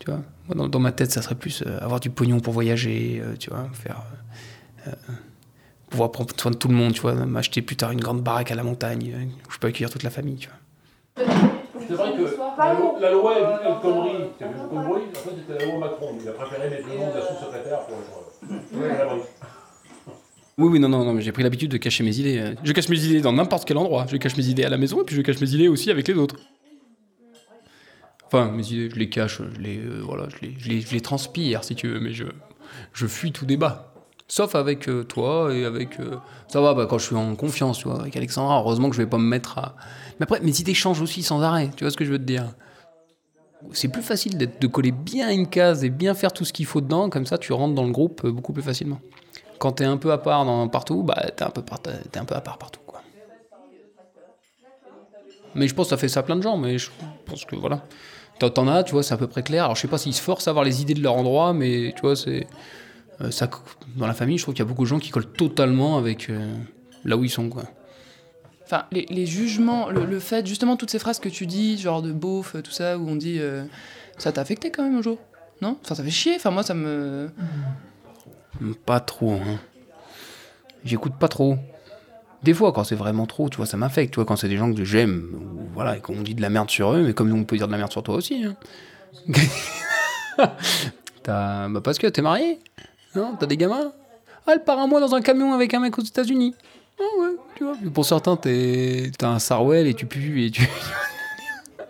Tu 0.00 0.10
vois, 0.10 0.22
moi, 0.48 0.68
dans, 0.68 0.80
ma 0.80 0.90
tête, 0.90 1.12
ça 1.12 1.22
serait 1.22 1.36
plus 1.36 1.62
euh, 1.64 1.78
avoir 1.80 2.00
du 2.00 2.10
pognon 2.10 2.40
pour 2.40 2.52
voyager, 2.52 3.20
euh, 3.22 3.36
tu 3.36 3.50
vois, 3.50 3.68
faire. 3.72 4.02
euh, 4.12 4.16
pouvoir 5.90 6.10
prendre 6.10 6.30
soin 6.38 6.50
de 6.50 6.56
tout 6.56 6.68
le 6.68 6.74
monde, 6.74 6.92
tu 6.92 7.00
vois, 7.00 7.14
m'acheter 7.14 7.62
plus 7.62 7.76
tard 7.76 7.92
une 7.92 8.00
grande 8.00 8.22
baraque 8.22 8.50
à 8.50 8.54
la 8.54 8.64
montagne 8.64 9.12
euh, 9.14 9.24
où 9.48 9.52
je 9.52 9.58
peux 9.58 9.68
accueillir 9.68 9.90
toute 9.90 10.02
la 10.02 10.10
famille, 10.10 10.36
tu 10.36 10.48
vois. 10.48 11.26
C'est 11.86 11.94
vrai 11.94 12.12
que 12.12 12.22
la 12.58 12.72
loi, 12.74 12.96
la 13.00 13.10
loi 13.12 13.38
est 13.38 13.68
une 13.68 13.80
connerie. 13.80 14.24
Il 14.40 14.46
y 14.46 14.48
avait 14.48 14.58
beaucoup 14.58 14.78
de 14.78 14.84
bruit. 14.84 15.02
En 15.10 15.18
fait, 15.18 15.30
c'était 15.36 15.64
la 15.64 15.70
loi 15.70 15.78
Macron. 15.80 16.16
Il 16.20 16.28
a 16.28 16.32
préféré 16.32 16.70
mettre 16.70 16.88
le 16.88 16.94
nom 16.98 17.10
de 17.12 17.18
la 17.18 17.26
sous-secrétaire 17.26 17.80
pour 17.80 17.96
être 18.86 19.12
euh. 19.12 19.18
Oui, 20.56 20.68
oui, 20.68 20.80
non, 20.80 20.88
non, 20.88 21.04
non, 21.04 21.12
mais 21.12 21.20
j'ai 21.22 21.32
pris 21.32 21.42
l'habitude 21.42 21.70
de 21.70 21.76
cacher 21.76 22.04
mes 22.04 22.16
idées. 22.18 22.38
euh. 22.38 22.54
Je 22.64 22.72
cache 22.72 22.88
mes 22.88 23.04
idées 23.04 23.20
dans 23.20 23.32
n'importe 23.32 23.66
quel 23.66 23.76
endroit. 23.76 24.06
Je 24.08 24.16
cache 24.16 24.36
mes 24.36 24.46
idées 24.46 24.64
à 24.64 24.70
la 24.70 24.78
maison 24.78 25.02
et 25.02 25.04
puis 25.04 25.14
je 25.14 25.20
cache 25.22 25.40
mes 25.40 25.52
idées 25.52 25.68
aussi 25.68 25.90
avec 25.90 26.08
les 26.08 26.14
autres. 26.14 26.36
Enfin, 28.26 28.50
mes 28.50 28.66
idées, 28.72 28.90
je 28.90 28.96
les 28.96 29.10
cache, 29.10 29.42
je 29.54 29.60
les, 29.60 29.78
euh, 29.78 30.00
voilà, 30.02 30.28
je 30.30 30.46
les, 30.46 30.54
je 30.58 30.68
les, 30.68 30.80
je 30.80 30.92
les 30.92 31.00
transpire 31.00 31.62
si 31.64 31.74
tu 31.74 31.88
veux, 31.88 32.00
mais 32.00 32.12
je, 32.12 32.24
je 32.92 33.06
fuis 33.06 33.30
tout 33.30 33.46
débat. 33.46 33.93
Sauf 34.26 34.54
avec 34.54 34.88
euh, 34.88 35.04
toi 35.04 35.54
et 35.54 35.64
avec. 35.64 36.00
euh, 36.00 36.16
ça 36.48 36.60
va, 36.60 36.72
bah, 36.74 36.86
quand 36.88 36.98
je 36.98 37.06
suis 37.06 37.16
en 37.16 37.34
confiance, 37.36 37.78
tu 37.78 37.88
vois, 37.88 38.00
avec 38.00 38.16
Alexandra, 38.16 38.58
heureusement 38.58 38.88
que 38.88 38.96
je 38.96 39.02
vais 39.02 39.08
pas 39.08 39.18
me 39.18 39.24
mettre 39.26 39.58
à. 39.58 39.74
Mais 40.18 40.24
après, 40.24 40.40
mes 40.40 40.60
idées 40.60 40.74
changent 40.74 41.02
aussi 41.02 41.22
sans 41.22 41.42
arrêt, 41.42 41.70
tu 41.76 41.84
vois 41.84 41.90
ce 41.90 41.96
que 41.96 42.04
je 42.04 42.10
veux 42.10 42.18
te 42.18 42.24
dire? 42.24 42.46
C'est 43.72 43.88
plus 43.88 44.02
facile 44.02 44.36
de 44.38 44.66
coller 44.66 44.92
bien 44.92 45.30
une 45.30 45.48
case 45.48 45.84
et 45.84 45.90
bien 45.90 46.14
faire 46.14 46.32
tout 46.32 46.44
ce 46.44 46.52
qu'il 46.52 46.66
faut 46.66 46.80
dedans, 46.80 47.08
comme 47.08 47.26
ça 47.26 47.38
tu 47.38 47.52
rentres 47.52 47.74
dans 47.74 47.84
le 47.84 47.92
groupe 47.92 48.22
euh, 48.24 48.30
beaucoup 48.30 48.52
plus 48.52 48.62
facilement. 48.62 49.00
Quand 49.58 49.72
t'es 49.72 49.84
un 49.84 49.96
peu 49.96 50.12
à 50.12 50.18
part 50.18 50.44
partout, 50.70 51.02
bah 51.02 51.30
t'es 51.34 51.44
un, 51.44 51.50
peu 51.50 51.62
par- 51.62 51.80
t'es 51.80 52.18
un 52.18 52.24
peu 52.24 52.34
à 52.34 52.40
part 52.40 52.58
partout, 52.58 52.80
quoi. 52.86 53.00
Mais 55.54 55.68
je 55.68 55.74
pense 55.74 55.86
que 55.86 55.90
ça 55.90 55.96
fait 55.96 56.08
ça 56.08 56.20
à 56.20 56.22
plein 56.22 56.36
de 56.36 56.42
gens, 56.42 56.56
mais 56.56 56.78
je 56.78 56.90
pense 57.24 57.44
que 57.44 57.56
voilà. 57.56 57.82
T'en 58.38 58.66
as, 58.68 58.82
tu 58.82 58.92
vois, 58.92 59.02
c'est 59.02 59.14
à 59.14 59.16
peu 59.16 59.28
près 59.28 59.42
clair. 59.42 59.64
Alors 59.64 59.76
je 59.76 59.82
sais 59.82 59.88
pas 59.88 59.96
s'ils 59.98 60.14
se 60.14 60.20
forcent 60.20 60.48
à 60.48 60.50
avoir 60.50 60.64
les 60.64 60.82
idées 60.82 60.94
de 60.94 61.02
leur 61.02 61.14
endroit, 61.14 61.52
mais 61.52 61.92
tu 61.94 62.00
vois, 62.02 62.16
c'est. 62.16 62.46
Euh, 63.20 63.30
ça, 63.30 63.48
dans 63.96 64.06
la 64.06 64.14
famille, 64.14 64.38
je 64.38 64.42
trouve 64.42 64.54
qu'il 64.54 64.64
y 64.64 64.66
a 64.66 64.68
beaucoup 64.68 64.84
de 64.84 64.88
gens 64.88 64.98
qui 64.98 65.10
collent 65.10 65.30
totalement 65.30 65.96
avec 65.96 66.30
euh, 66.30 66.54
là 67.04 67.16
où 67.16 67.24
ils 67.24 67.30
sont, 67.30 67.48
quoi. 67.48 67.64
Enfin, 68.64 68.84
les, 68.92 69.06
les 69.10 69.26
jugements, 69.26 69.90
le, 69.90 70.04
le 70.06 70.18
fait, 70.18 70.46
justement, 70.46 70.76
toutes 70.76 70.90
ces 70.90 70.98
phrases 70.98 71.18
que 71.18 71.28
tu 71.28 71.46
dis, 71.46 71.78
genre 71.78 72.02
de 72.02 72.12
beauf, 72.12 72.56
tout 72.62 72.70
ça, 72.70 72.98
où 72.98 73.08
on 73.08 73.16
dit 73.16 73.38
euh, 73.38 73.64
ça 74.18 74.32
t'a 74.32 74.40
affecté 74.40 74.70
quand 74.70 74.82
même 74.82 74.96
un 74.96 75.02
jour 75.02 75.18
Non? 75.60 75.76
Enfin, 75.84 75.94
ça 75.94 76.02
fait 76.02 76.10
chier. 76.10 76.34
Enfin, 76.36 76.50
moi, 76.50 76.62
ça 76.62 76.74
me. 76.74 77.30
Pas 78.86 79.00
trop, 79.00 79.32
hein. 79.32 79.60
J'écoute 80.84 81.14
pas 81.18 81.28
trop. 81.28 81.58
Des 82.42 82.54
fois, 82.54 82.72
quand 82.72 82.84
c'est 82.84 82.94
vraiment 82.94 83.26
trop, 83.26 83.48
tu 83.48 83.56
vois, 83.56 83.66
ça 83.66 83.76
m'affecte. 83.76 84.12
Tu 84.12 84.16
vois, 84.16 84.24
quand 84.24 84.36
c'est 84.36 84.48
des 84.48 84.56
gens 84.56 84.72
que 84.72 84.84
j'aime, 84.84 85.30
ou 85.34 85.68
voilà, 85.72 85.96
et 85.96 86.00
qu'on 86.00 86.20
dit 86.22 86.34
de 86.34 86.42
la 86.42 86.50
merde 86.50 86.70
sur 86.70 86.92
eux, 86.92 87.02
mais 87.02 87.14
comme 87.14 87.32
on 87.32 87.44
peut 87.44 87.56
dire 87.56 87.66
de 87.66 87.72
la 87.72 87.78
merde 87.78 87.92
sur 87.92 88.02
toi 88.02 88.16
aussi. 88.16 88.44
Hein. 88.44 88.56
Bah 91.26 91.68
parce 91.82 91.98
que 91.98 92.06
t'es 92.06 92.20
marié 92.20 92.58
Non 93.14 93.36
T'as 93.38 93.46
des 93.46 93.56
gamins? 93.56 93.92
Ah, 94.46 94.52
elle 94.52 94.64
part 94.64 94.78
un 94.78 94.86
mois 94.86 95.00
dans 95.00 95.14
un 95.14 95.22
camion 95.22 95.52
avec 95.52 95.72
un 95.74 95.80
mec 95.80 95.98
aux 95.98 96.02
États-Unis. 96.02 96.54
Ah 96.98 97.02
ouais, 97.20 97.36
tu 97.56 97.64
vois. 97.64 97.76
Pour 97.92 98.04
certains, 98.04 98.36
t'es... 98.36 99.10
t'as 99.18 99.28
un 99.28 99.38
Sarwell 99.38 99.86
et 99.86 99.94
tu 99.94 100.06
pues 100.06 100.46
et 100.46 100.50
tu. 100.50 100.68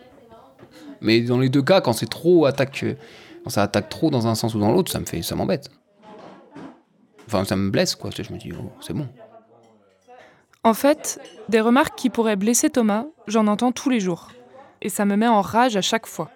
mais 1.01 1.21
dans 1.21 1.39
les 1.39 1.49
deux 1.49 1.63
cas, 1.63 1.81
quand 1.81 1.93
c'est 1.93 2.09
trop 2.09 2.47
attaque, 2.47 2.85
quand 3.43 3.51
ça 3.51 3.63
attaque 3.63 3.89
trop 3.89 4.11
dans 4.11 4.27
un 4.27 4.35
sens 4.35 4.55
ou 4.55 4.61
dans 4.61 4.73
l'autre, 4.73 4.91
ça 4.91 5.01
me 5.01 5.07
fait, 5.07 5.23
ça 5.23 5.35
m'embête. 5.35 5.71
Enfin, 7.27 7.45
ça 7.45 7.57
me 7.57 7.71
blesse, 7.71 7.95
quoi. 7.95 8.11
Je 8.11 8.33
me 8.33 8.39
dis, 8.39 8.53
oh, 8.53 8.71
c'est 8.81 8.93
bon. 8.93 9.09
En 10.63 10.75
fait, 10.75 11.21
des 11.49 11.61
remarques 11.61 11.97
qui 11.97 12.09
pourraient 12.09 12.37
blesser 12.37 12.71
Thomas, 12.71 13.05
j'en 13.27 13.47
entends 13.47 13.73
tous 13.73 13.91
les 13.91 14.01
jours. 14.01 14.31
Et 14.81 14.89
ça 14.89 15.05
me 15.05 15.17
met 15.17 15.29
en 15.29 15.43
rage 15.43 15.77
à 15.77 15.83
chaque 15.83 16.07
fois. 16.07 16.31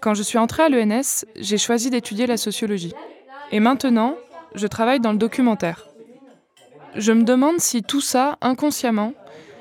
Quand 0.00 0.14
je 0.14 0.22
suis 0.22 0.38
entrée 0.38 0.62
à 0.62 0.68
l'ENS, 0.68 1.24
j'ai 1.36 1.58
choisi 1.58 1.90
d'étudier 1.90 2.26
la 2.26 2.36
sociologie. 2.36 2.94
Et 3.52 3.60
maintenant, 3.60 4.16
je 4.54 4.66
travaille 4.66 5.00
dans 5.00 5.12
le 5.12 5.18
documentaire. 5.18 5.86
Je 6.96 7.12
me 7.12 7.22
demande 7.22 7.58
si 7.58 7.82
tout 7.82 8.00
ça, 8.00 8.38
inconsciemment, 8.40 9.12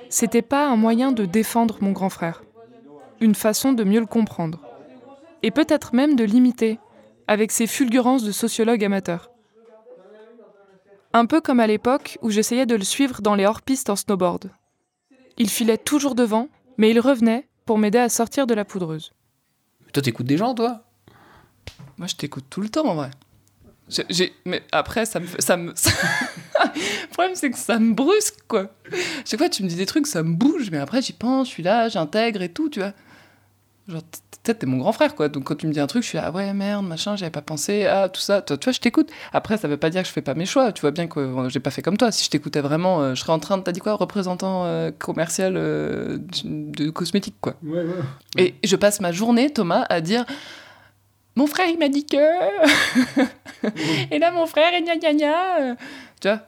c'était 0.09 0.41
pas 0.41 0.67
un 0.67 0.75
moyen 0.75 1.11
de 1.11 1.25
défendre 1.25 1.77
mon 1.81 1.91
grand 1.91 2.09
frère. 2.09 2.43
Une 3.21 3.35
façon 3.35 3.73
de 3.73 3.83
mieux 3.83 3.99
le 3.99 4.05
comprendre. 4.05 4.59
Et 5.43 5.51
peut-être 5.51 5.93
même 5.93 6.15
de 6.15 6.23
l'imiter, 6.23 6.79
avec 7.27 7.51
ses 7.51 7.67
fulgurances 7.67 8.23
de 8.23 8.31
sociologue 8.31 8.83
amateur. 8.83 9.29
Un 11.13 11.25
peu 11.25 11.41
comme 11.41 11.59
à 11.59 11.67
l'époque 11.67 12.17
où 12.21 12.29
j'essayais 12.29 12.65
de 12.65 12.75
le 12.75 12.83
suivre 12.83 13.21
dans 13.21 13.35
les 13.35 13.45
hors-pistes 13.45 13.89
en 13.89 13.95
snowboard. 13.95 14.51
Il 15.37 15.49
filait 15.49 15.77
toujours 15.77 16.15
devant, 16.15 16.49
mais 16.77 16.91
il 16.91 16.99
revenait 16.99 17.47
pour 17.65 17.77
m'aider 17.77 17.97
à 17.97 18.09
sortir 18.09 18.45
de 18.45 18.53
la 18.53 18.65
poudreuse. 18.65 19.13
Toi, 19.93 20.03
t'écoutes 20.03 20.25
des 20.27 20.37
gens, 20.37 20.53
toi? 20.53 20.83
Moi, 21.97 22.07
je 22.07 22.15
t'écoute 22.15 22.45
tout 22.49 22.61
le 22.61 22.69
temps, 22.69 22.85
en 22.85 22.95
vrai. 22.95 23.11
J'ai- 24.09 24.33
mais 24.45 24.61
après, 24.71 25.05
ça 25.05 25.19
me. 25.19 25.27
Ça 25.39 25.57
me... 25.57 25.73
le 25.73 27.07
problème, 27.11 27.35
c'est 27.35 27.49
que 27.51 27.57
ça 27.57 27.79
me 27.79 27.93
brusque, 27.93 28.35
quoi. 28.47 28.67
Chaque 29.25 29.39
fois, 29.39 29.49
tu 29.49 29.63
me 29.63 29.67
dis 29.67 29.75
des 29.75 29.85
trucs, 29.85 30.07
ça 30.07 30.23
me 30.23 30.33
bouge, 30.35 30.69
mais 30.71 30.77
après, 30.77 31.01
j'y 31.01 31.13
pense, 31.13 31.47
je 31.47 31.53
suis 31.53 31.63
là, 31.63 31.89
j'intègre 31.89 32.41
et 32.41 32.49
tout, 32.49 32.69
tu 32.69 32.79
vois. 32.79 32.93
Genre, 33.87 34.01
peut-être 34.43 34.59
t'es 34.59 34.65
mon 34.67 34.77
grand 34.77 34.91
frère, 34.91 35.15
quoi. 35.15 35.29
Donc, 35.29 35.45
quand 35.45 35.55
tu 35.55 35.65
me 35.67 35.73
dis 35.73 35.79
un 35.79 35.87
truc, 35.87 36.03
je 36.03 36.09
suis 36.09 36.17
là, 36.17 36.25
ah 36.27 36.31
ouais, 36.31 36.53
merde, 36.53 36.85
machin, 36.85 37.15
j'avais 37.15 37.31
pas 37.31 37.41
pensé, 37.41 37.85
ah, 37.85 38.07
tout 38.09 38.21
ça. 38.21 38.41
Tu 38.41 38.53
vois, 38.63 38.73
je 38.73 38.79
t'écoute. 38.79 39.09
Après, 39.33 39.57
ça 39.57 39.67
veut 39.67 39.77
pas 39.77 39.89
dire 39.89 40.01
que 40.03 40.07
je 40.07 40.13
fais 40.13 40.21
pas 40.21 40.35
mes 40.35 40.45
choix. 40.45 40.71
Tu 40.71 40.81
vois 40.81 40.91
bien 40.91 41.07
que 41.07 41.19
euh, 41.19 41.49
j'ai 41.49 41.59
pas 41.59 41.71
fait 41.71 41.81
comme 41.81 41.97
toi. 41.97 42.11
Si 42.11 42.23
je 42.25 42.29
t'écoutais 42.29 42.61
vraiment, 42.61 43.01
euh, 43.01 43.15
je 43.15 43.21
serais 43.21 43.33
en 43.33 43.39
train 43.39 43.57
de. 43.57 43.63
T'as 43.63 43.71
dit 43.71 43.79
quoi 43.79 43.93
Représentant 43.93 44.65
euh, 44.65 44.91
commercial 44.91 45.53
euh, 45.57 46.19
de 46.43 46.89
cosmétiques, 46.91 47.37
quoi. 47.41 47.55
Ouais, 47.63 47.83
ouais. 47.83 47.93
Et 48.37 48.55
je 48.63 48.75
passe 48.75 48.99
ma 49.01 49.11
journée, 49.11 49.51
Thomas, 49.51 49.85
à 49.89 50.01
dire 50.01 50.25
Mon 51.39 51.47
frère, 51.47 51.67
il 51.69 51.79
m'a 51.79 51.87
dit 51.87 52.05
que. 52.05 52.17
et 54.11 54.19
là, 54.19 54.29
mon 54.31 54.45
frère, 54.45 54.73
et 54.73 54.81
gna 54.83 54.97
gna 54.97 55.13
gna. 55.13 55.75
Tu 56.19 56.27
vois? 56.27 56.41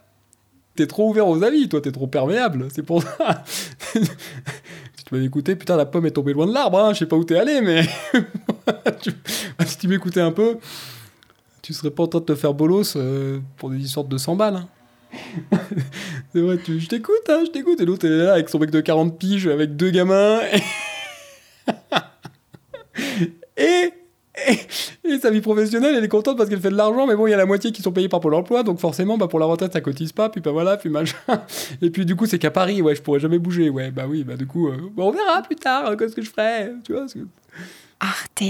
T'es 0.75 0.85
trop 0.85 1.09
ouvert 1.09 1.29
aux 1.29 1.41
avis, 1.43 1.69
toi, 1.69 1.79
t'es 1.79 1.93
trop 1.93 2.07
perméable. 2.07 2.67
C'est 2.75 2.83
pour 2.83 3.01
ça. 3.01 3.45
si 3.93 4.01
tu 4.01 5.13
m'avais 5.13 5.23
écouté, 5.23 5.55
putain, 5.55 5.77
la 5.77 5.85
pomme 5.85 6.05
est 6.07 6.11
tombée 6.11 6.33
loin 6.33 6.45
de 6.45 6.53
l'arbre, 6.53 6.77
hein. 6.77 6.91
je 6.93 6.99
sais 6.99 7.05
pas 7.05 7.15
où 7.15 7.23
t'es 7.23 7.37
allé, 7.37 7.61
mais. 7.61 7.83
Si 9.65 9.77
tu 9.77 9.87
m'écoutais 9.87 10.19
un 10.19 10.33
peu, 10.33 10.57
tu 11.61 11.71
serais 11.71 11.91
pas 11.91 12.03
en 12.03 12.07
train 12.07 12.19
de 12.19 12.25
te 12.25 12.35
faire 12.35 12.53
bolos 12.53 12.97
euh, 12.97 13.39
pour 13.57 13.69
des 13.69 13.77
histoires 13.77 14.03
de 14.03 14.09
200 14.09 14.35
balles. 14.35 14.57
hein. 14.57 15.57
C'est 16.33 16.41
vrai, 16.41 16.57
tu- 16.57 16.81
je 16.81 16.87
t'écoute, 16.89 17.29
hein, 17.29 17.43
je 17.45 17.51
t'écoute. 17.51 17.79
Et 17.79 17.85
l'autre, 17.85 18.05
elle 18.05 18.11
est 18.13 18.25
là 18.25 18.33
avec 18.33 18.49
son 18.49 18.59
mec 18.59 18.71
de 18.71 18.81
40 18.81 19.17
piges, 19.17 19.47
avec 19.47 19.77
deux 19.77 19.89
gamins. 19.91 20.41
Et. 20.53 20.61
Et, 23.57 23.93
et 25.03 25.19
sa 25.19 25.29
vie 25.29 25.41
professionnelle, 25.41 25.95
elle 25.97 26.03
est 26.03 26.07
contente 26.07 26.37
parce 26.37 26.49
qu'elle 26.49 26.59
fait 26.61 26.69
de 26.69 26.75
l'argent, 26.75 27.05
mais 27.07 27.15
bon, 27.15 27.27
il 27.27 27.31
y 27.31 27.33
a 27.33 27.37
la 27.37 27.45
moitié 27.45 27.71
qui 27.71 27.81
sont 27.81 27.91
payés 27.91 28.09
par 28.09 28.19
Pôle 28.19 28.33
emploi, 28.35 28.63
donc 28.63 28.79
forcément, 28.79 29.17
bah, 29.17 29.27
pour 29.27 29.39
la 29.39 29.45
retraite, 29.45 29.73
ça 29.73 29.81
cotise 29.81 30.11
pas, 30.11 30.29
puis 30.29 30.41
bah 30.41 30.51
voilà, 30.51 30.77
puis 30.77 30.89
machin. 30.89 31.15
Et 31.81 31.89
puis 31.89 32.05
du 32.05 32.15
coup, 32.15 32.25
c'est 32.25 32.39
qu'à 32.39 32.51
Paris, 32.51 32.81
ouais, 32.81 32.95
je 32.95 33.01
pourrais 33.01 33.19
jamais 33.19 33.39
bouger, 33.39 33.69
ouais, 33.69 33.91
bah 33.91 34.05
oui, 34.09 34.23
bah 34.23 34.35
du 34.35 34.47
coup, 34.47 34.67
euh, 34.69 34.77
bah, 34.95 35.03
on 35.03 35.11
verra 35.11 35.41
plus 35.41 35.55
tard, 35.55 35.87
euh, 35.87 35.95
qu'est-ce 35.95 36.15
que 36.15 36.21
je 36.21 36.29
ferai, 36.29 36.71
tu 36.85 36.93
vois. 36.93 37.05
que- 37.07 37.19
Arte 37.99 38.43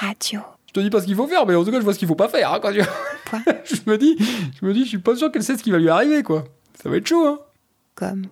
Radio. 0.00 0.40
Je 0.68 0.72
te 0.72 0.80
dis 0.80 0.90
pas 0.90 1.00
ce 1.00 1.06
qu'il 1.06 1.14
faut 1.14 1.26
faire, 1.26 1.46
mais 1.46 1.54
en 1.54 1.64
tout 1.64 1.70
cas, 1.70 1.78
je 1.78 1.84
vois 1.84 1.94
ce 1.94 1.98
qu'il 1.98 2.08
faut 2.08 2.14
pas 2.16 2.28
faire, 2.28 2.52
hein, 2.52 2.58
quand 2.60 2.72
tu 2.72 2.80
je 3.64 3.90
me 3.90 3.96
dis, 3.98 4.16
je 4.60 4.66
me 4.66 4.72
dis, 4.74 4.84
je 4.84 4.88
suis 4.88 4.98
pas 4.98 5.16
sûr 5.16 5.30
qu'elle 5.32 5.42
sait 5.42 5.56
ce 5.56 5.62
qui 5.62 5.70
va 5.70 5.78
lui 5.78 5.88
arriver, 5.88 6.22
quoi. 6.22 6.44
Ça 6.82 6.88
va 6.90 6.96
être 6.96 7.06
chaud, 7.06 7.24
hein. 7.26 7.38
Comme 7.94 8.26